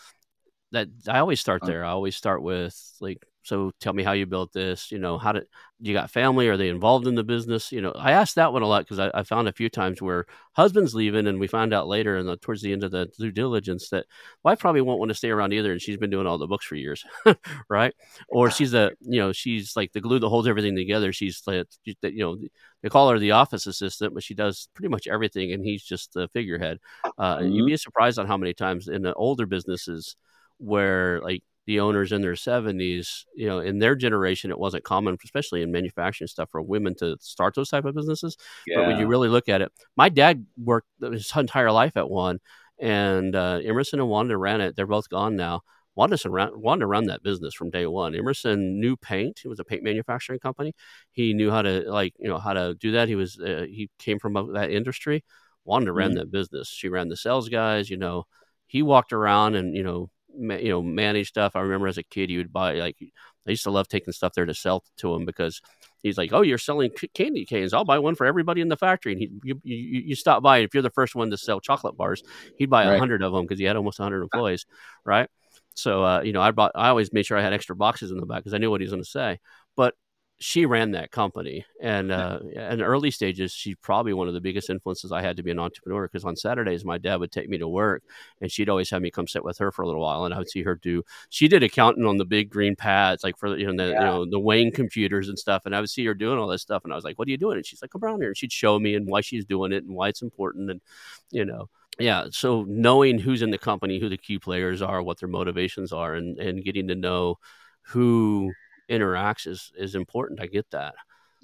[0.73, 1.85] that I always start there.
[1.85, 4.91] I always start with like so tell me how you built this.
[4.91, 5.45] You know, how did
[5.79, 6.49] you got family?
[6.49, 7.71] Are they involved in the business?
[7.71, 10.01] You know, I asked that one a lot because I, I, found a few times
[10.01, 13.31] where husband's leaving, and we find out later, and towards the end of the due
[13.31, 14.05] diligence, that
[14.43, 16.65] wife probably won't want to stay around either, and she's been doing all the books
[16.65, 17.05] for years,
[17.69, 17.93] right?
[18.27, 21.13] Or she's a, you know, she's like the glue that holds everything together.
[21.13, 22.37] She's like, you know,
[22.83, 26.13] they call her the office assistant, but she does pretty much everything, and he's just
[26.13, 26.79] the figurehead.
[27.17, 27.51] Uh, mm-hmm.
[27.51, 30.17] You'd be surprised on how many times in the older businesses
[30.57, 35.17] where like the owners in their 70s you know in their generation it wasn't common
[35.23, 38.77] especially in manufacturing stuff for women to start those type of businesses yeah.
[38.77, 42.39] but when you really look at it my dad worked his entire life at one
[42.79, 44.75] And uh, Emerson and Wanda ran it.
[44.75, 45.61] They're both gone now.
[45.95, 48.15] Wanda ran, Wanda run that business from day one.
[48.15, 49.39] Emerson knew paint.
[49.41, 50.73] He was a paint manufacturing company.
[51.11, 53.07] He knew how to like you know how to do that.
[53.07, 55.23] He was uh, he came from that industry.
[55.65, 56.19] Wanda ran mm-hmm.
[56.19, 56.69] that business.
[56.69, 57.89] She ran the sales guys.
[57.89, 58.25] You know,
[58.67, 61.55] he walked around and you know you know manage stuff.
[61.55, 62.97] I remember as a kid, he would buy like
[63.47, 65.61] I used to love taking stuff there to sell to him because
[66.03, 67.73] he's like, "Oh, you're selling candy canes?
[67.73, 70.57] I'll buy one for everybody in the factory." And he, you, you, you stop by,
[70.57, 72.23] and if you're the first one to sell chocolate bars,
[72.57, 72.99] he'd buy a right.
[72.99, 74.65] hundred of them because he had almost hundred employees,
[75.05, 75.29] right?
[75.73, 78.19] So, uh, you know, I bought, I always made sure I had extra boxes in
[78.19, 79.39] the back because I knew what he was going to say.
[79.75, 79.93] But
[80.39, 84.69] she ran that company and uh, in early stages she's probably one of the biggest
[84.69, 87.57] influences i had to be an entrepreneur because on saturdays my dad would take me
[87.57, 88.03] to work
[88.39, 90.37] and she'd always have me come sit with her for a little while and i
[90.37, 93.71] would see her do she did accounting on the big green pads like for you
[93.71, 93.99] know the, yeah.
[93.99, 96.61] you know the Wang computers and stuff and i would see her doing all this
[96.61, 98.29] stuff and i was like what are you doing and she's like come around here
[98.29, 100.81] and she'd show me and why she's doing it and why it's important and
[101.31, 101.67] you know
[101.99, 105.91] yeah so knowing who's in the company who the key players are what their motivations
[105.91, 107.39] are and and getting to know
[107.81, 108.51] who
[108.89, 110.41] interacts is is important.
[110.41, 110.95] I get that.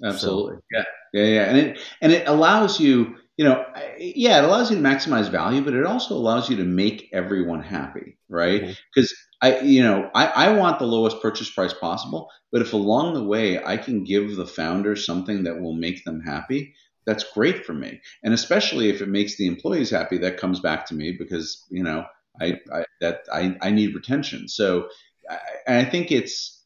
[0.02, 0.56] Absolutely.
[0.56, 0.84] So, yeah.
[1.12, 1.24] Yeah.
[1.24, 1.44] Yeah.
[1.44, 3.64] And it and it allows you, you know,
[3.98, 7.62] yeah, it allows you to maximize value, but it also allows you to make everyone
[7.62, 8.76] happy, right?
[8.94, 9.46] Because mm-hmm.
[9.46, 13.24] I, you know, I, I want the lowest purchase price possible, but if along the
[13.24, 16.74] way I can give the founders something that will make them happy,
[17.06, 18.00] that's great for me.
[18.22, 21.82] And especially if it makes the employees happy, that comes back to me because, you
[21.82, 22.04] know,
[22.40, 24.48] I, I that I, I need retention.
[24.48, 24.88] So
[25.30, 26.63] I, I think it's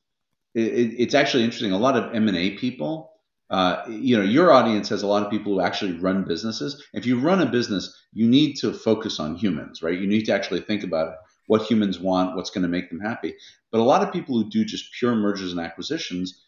[0.54, 1.72] it, it's actually interesting.
[1.72, 3.12] A lot of M and A people,
[3.50, 6.84] uh, you know, your audience has a lot of people who actually run businesses.
[6.92, 9.98] If you run a business, you need to focus on humans, right?
[9.98, 11.14] You need to actually think about
[11.46, 13.34] what humans want, what's going to make them happy.
[13.72, 16.44] But a lot of people who do just pure mergers and acquisitions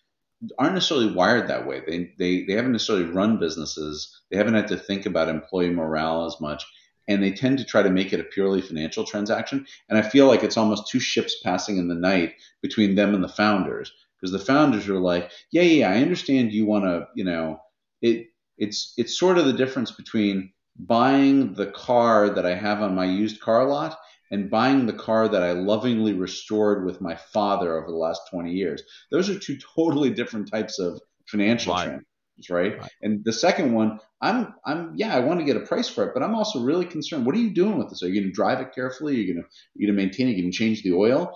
[0.58, 1.82] aren't necessarily wired that way.
[1.86, 4.20] They, they, they haven't necessarily run businesses.
[4.30, 6.64] They haven't had to think about employee morale as much.
[7.08, 9.66] And they tend to try to make it a purely financial transaction.
[9.88, 13.24] And I feel like it's almost two ships passing in the night between them and
[13.24, 17.24] the founders because the founders are like, yeah, yeah, I understand you want to, you
[17.24, 17.60] know,
[18.02, 18.26] it
[18.58, 23.06] it's it's sort of the difference between buying the car that I have on my
[23.06, 23.98] used car lot
[24.30, 28.52] and buying the car that I lovingly restored with my father over the last 20
[28.52, 28.82] years.
[29.10, 32.00] Those are two totally different types of financial right.
[32.42, 32.82] Transactions, right?
[32.82, 32.90] right?
[33.02, 36.12] And the second one, I'm I'm yeah, I want to get a price for it,
[36.14, 37.26] but I'm also really concerned.
[37.26, 38.02] What are you doing with this?
[38.02, 39.14] Are you going to drive it carefully?
[39.14, 40.32] Are you going to you going to maintain it?
[40.32, 41.32] Are you going to change the oil?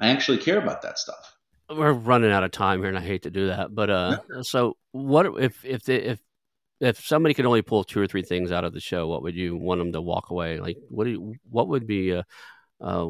[0.00, 1.38] I actually care about that stuff
[1.70, 3.74] we're running out of time here, and I hate to do that.
[3.74, 6.20] But uh, so what if if the, if
[6.80, 9.34] if somebody could only pull two or three things out of the show, what would
[9.34, 10.60] you want them to walk away?
[10.60, 12.22] Like, what do you, what would be uh,
[12.80, 13.08] uh,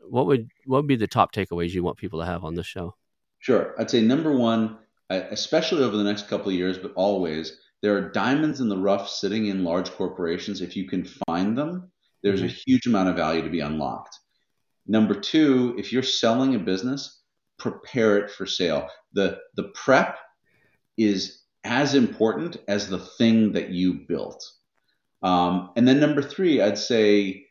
[0.00, 2.66] what would what would be the top takeaways you want people to have on this
[2.66, 2.94] show?
[3.38, 4.78] Sure, I'd say number one,
[5.16, 9.08] especially over the next couple of years, but always there are diamonds in the rough
[9.08, 10.60] sitting in large corporations.
[10.60, 11.90] If you can find them,
[12.22, 12.48] there's mm-hmm.
[12.48, 14.16] a huge amount of value to be unlocked.
[14.86, 17.22] Number two, if you're selling a business,
[17.58, 18.88] prepare it for sale.
[19.12, 20.18] The the prep
[20.96, 24.44] is as important as the thing that you built.
[25.22, 27.46] Um, and then number three, I'd say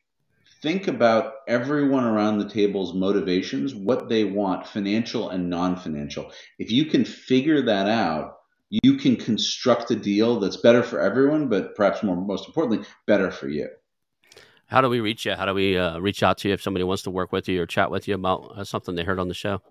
[0.61, 6.31] think about everyone around the table's motivations, what they want, financial and non-financial.
[6.59, 8.37] If you can figure that out,
[8.83, 13.31] you can construct a deal that's better for everyone, but perhaps more most importantly, better
[13.31, 13.67] for you.
[14.67, 15.33] How do we reach you?
[15.35, 17.61] How do we uh, reach out to you if somebody wants to work with you
[17.61, 19.61] or chat with you about uh, something they heard on the show?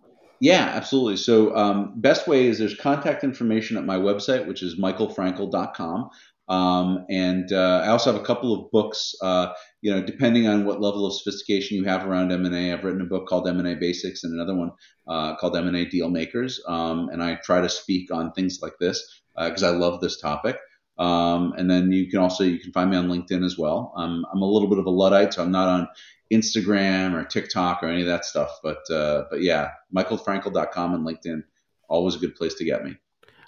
[0.40, 1.16] Yeah, absolutely.
[1.16, 6.10] So, um, best way is there's contact information at my website, which is michaelfrankel.com.
[6.48, 9.14] Um, and uh, I also have a couple of books.
[9.22, 9.52] Uh,
[9.82, 13.06] you know, depending on what level of sophistication you have around M&A, I've written a
[13.06, 14.72] book called M&A Basics and another one
[15.08, 16.60] uh, called M&A Deal Makers.
[16.68, 20.20] Um, and I try to speak on things like this because uh, I love this
[20.20, 20.58] topic.
[20.98, 23.94] Um, and then you can also you can find me on LinkedIn as well.
[23.96, 25.88] Um, I'm a little bit of a luddite, so I'm not on
[26.30, 28.50] Instagram or TikTok or any of that stuff.
[28.62, 31.42] But uh, but yeah, michaelfrankel.com and LinkedIn,
[31.88, 32.96] always a good place to get me.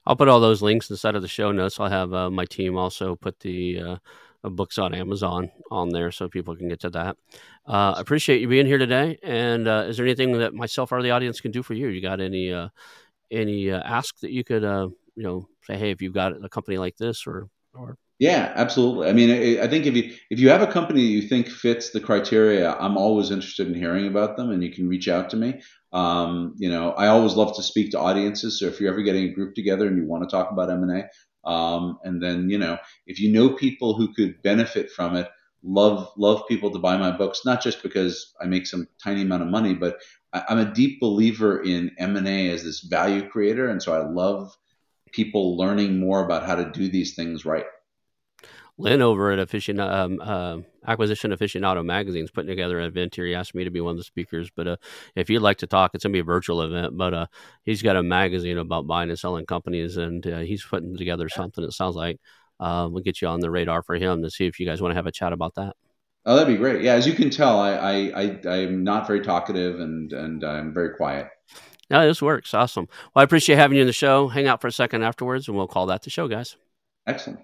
[0.06, 1.78] I'll put all those links inside of the show notes.
[1.78, 3.98] I'll have uh, my team also put the
[4.42, 7.16] uh, uh books on Amazon on there so people can get to that.
[7.66, 9.18] Uh, I appreciate you being here today.
[9.22, 11.88] And uh, is there anything that myself or the audience can do for you?
[11.88, 12.68] You got any uh,
[13.30, 16.96] any ask that you could you know say, hey, if you've got a company like
[16.96, 19.08] this or or yeah, absolutely.
[19.08, 21.90] I mean, I think if you if you have a company that you think fits
[21.90, 25.36] the criteria, I'm always interested in hearing about them, and you can reach out to
[25.36, 25.60] me.
[25.92, 28.60] Um, you know, I always love to speak to audiences.
[28.60, 30.84] So if you're ever getting a group together and you want to talk about M
[30.84, 31.08] and A,
[31.44, 35.28] um, and then you know, if you know people who could benefit from it,
[35.62, 37.42] love love people to buy my books.
[37.44, 39.98] Not just because I make some tiny amount of money, but
[40.32, 43.94] I, I'm a deep believer in M and A as this value creator, and so
[43.94, 44.56] I love
[45.12, 47.66] people learning more about how to do these things right
[48.82, 50.58] Lynn over at Aficionado, um, uh,
[50.90, 53.24] Acquisition Aficionado Magazine is putting together an event here.
[53.24, 54.76] He asked me to be one of the speakers, but uh,
[55.14, 56.96] if you'd like to talk, it's going to be a virtual event.
[56.96, 57.26] But uh,
[57.62, 61.62] he's got a magazine about buying and selling companies, and uh, he's putting together something.
[61.62, 62.18] It sounds like
[62.58, 64.90] uh, we'll get you on the radar for him to see if you guys want
[64.90, 65.76] to have a chat about that.
[66.26, 66.82] Oh, that'd be great.
[66.82, 70.74] Yeah, as you can tell, I I, I am not very talkative and and I'm
[70.74, 71.28] very quiet.
[71.90, 72.54] Yeah, this works.
[72.54, 72.88] Awesome.
[73.14, 74.28] Well, I appreciate having you in the show.
[74.28, 76.56] Hang out for a second afterwards, and we'll call that the show, guys.
[77.06, 77.40] Excellent.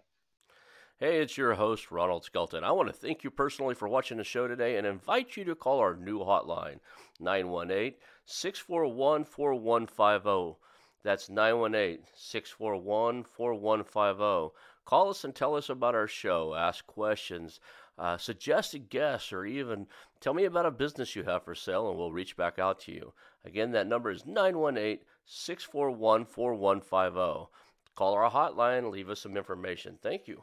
[1.00, 2.64] Hey, it's your host, Ronald Skelton.
[2.64, 5.54] I want to thank you personally for watching the show today and invite you to
[5.54, 6.80] call our new hotline,
[7.20, 7.94] 918
[8.26, 10.58] 641 4150.
[11.04, 14.56] That's 918 641 4150.
[14.86, 17.60] Call us and tell us about our show, ask questions,
[17.96, 19.86] uh, a guest, or even
[20.18, 22.92] tell me about a business you have for sale, and we'll reach back out to
[22.92, 23.12] you.
[23.44, 27.52] Again, that number is 918 641 4150.
[27.94, 29.96] Call our hotline, leave us some information.
[30.02, 30.42] Thank you.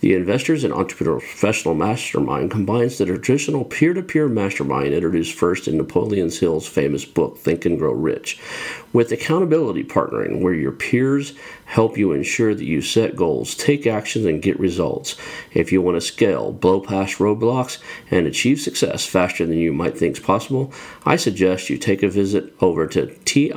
[0.00, 5.66] The Investors and Entrepreneurs Professional Mastermind combines the traditional peer to peer mastermind introduced first
[5.66, 8.38] in Napoleon Hill's famous book, Think and Grow Rich,
[8.92, 11.32] with accountability partnering, where your peers
[11.64, 15.16] help you ensure that you set goals, take actions, and get results.
[15.52, 17.78] If you want to scale, blow past roadblocks,
[18.08, 20.72] and achieve success faster than you might think is possible,
[21.04, 23.52] I suggest you take a visit over to TIEPM.com.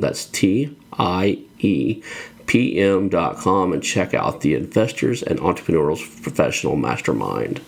[0.00, 2.02] That's T I E
[2.46, 7.60] pm.com and check out the Investors and Entrepreneurs Professional Mastermind.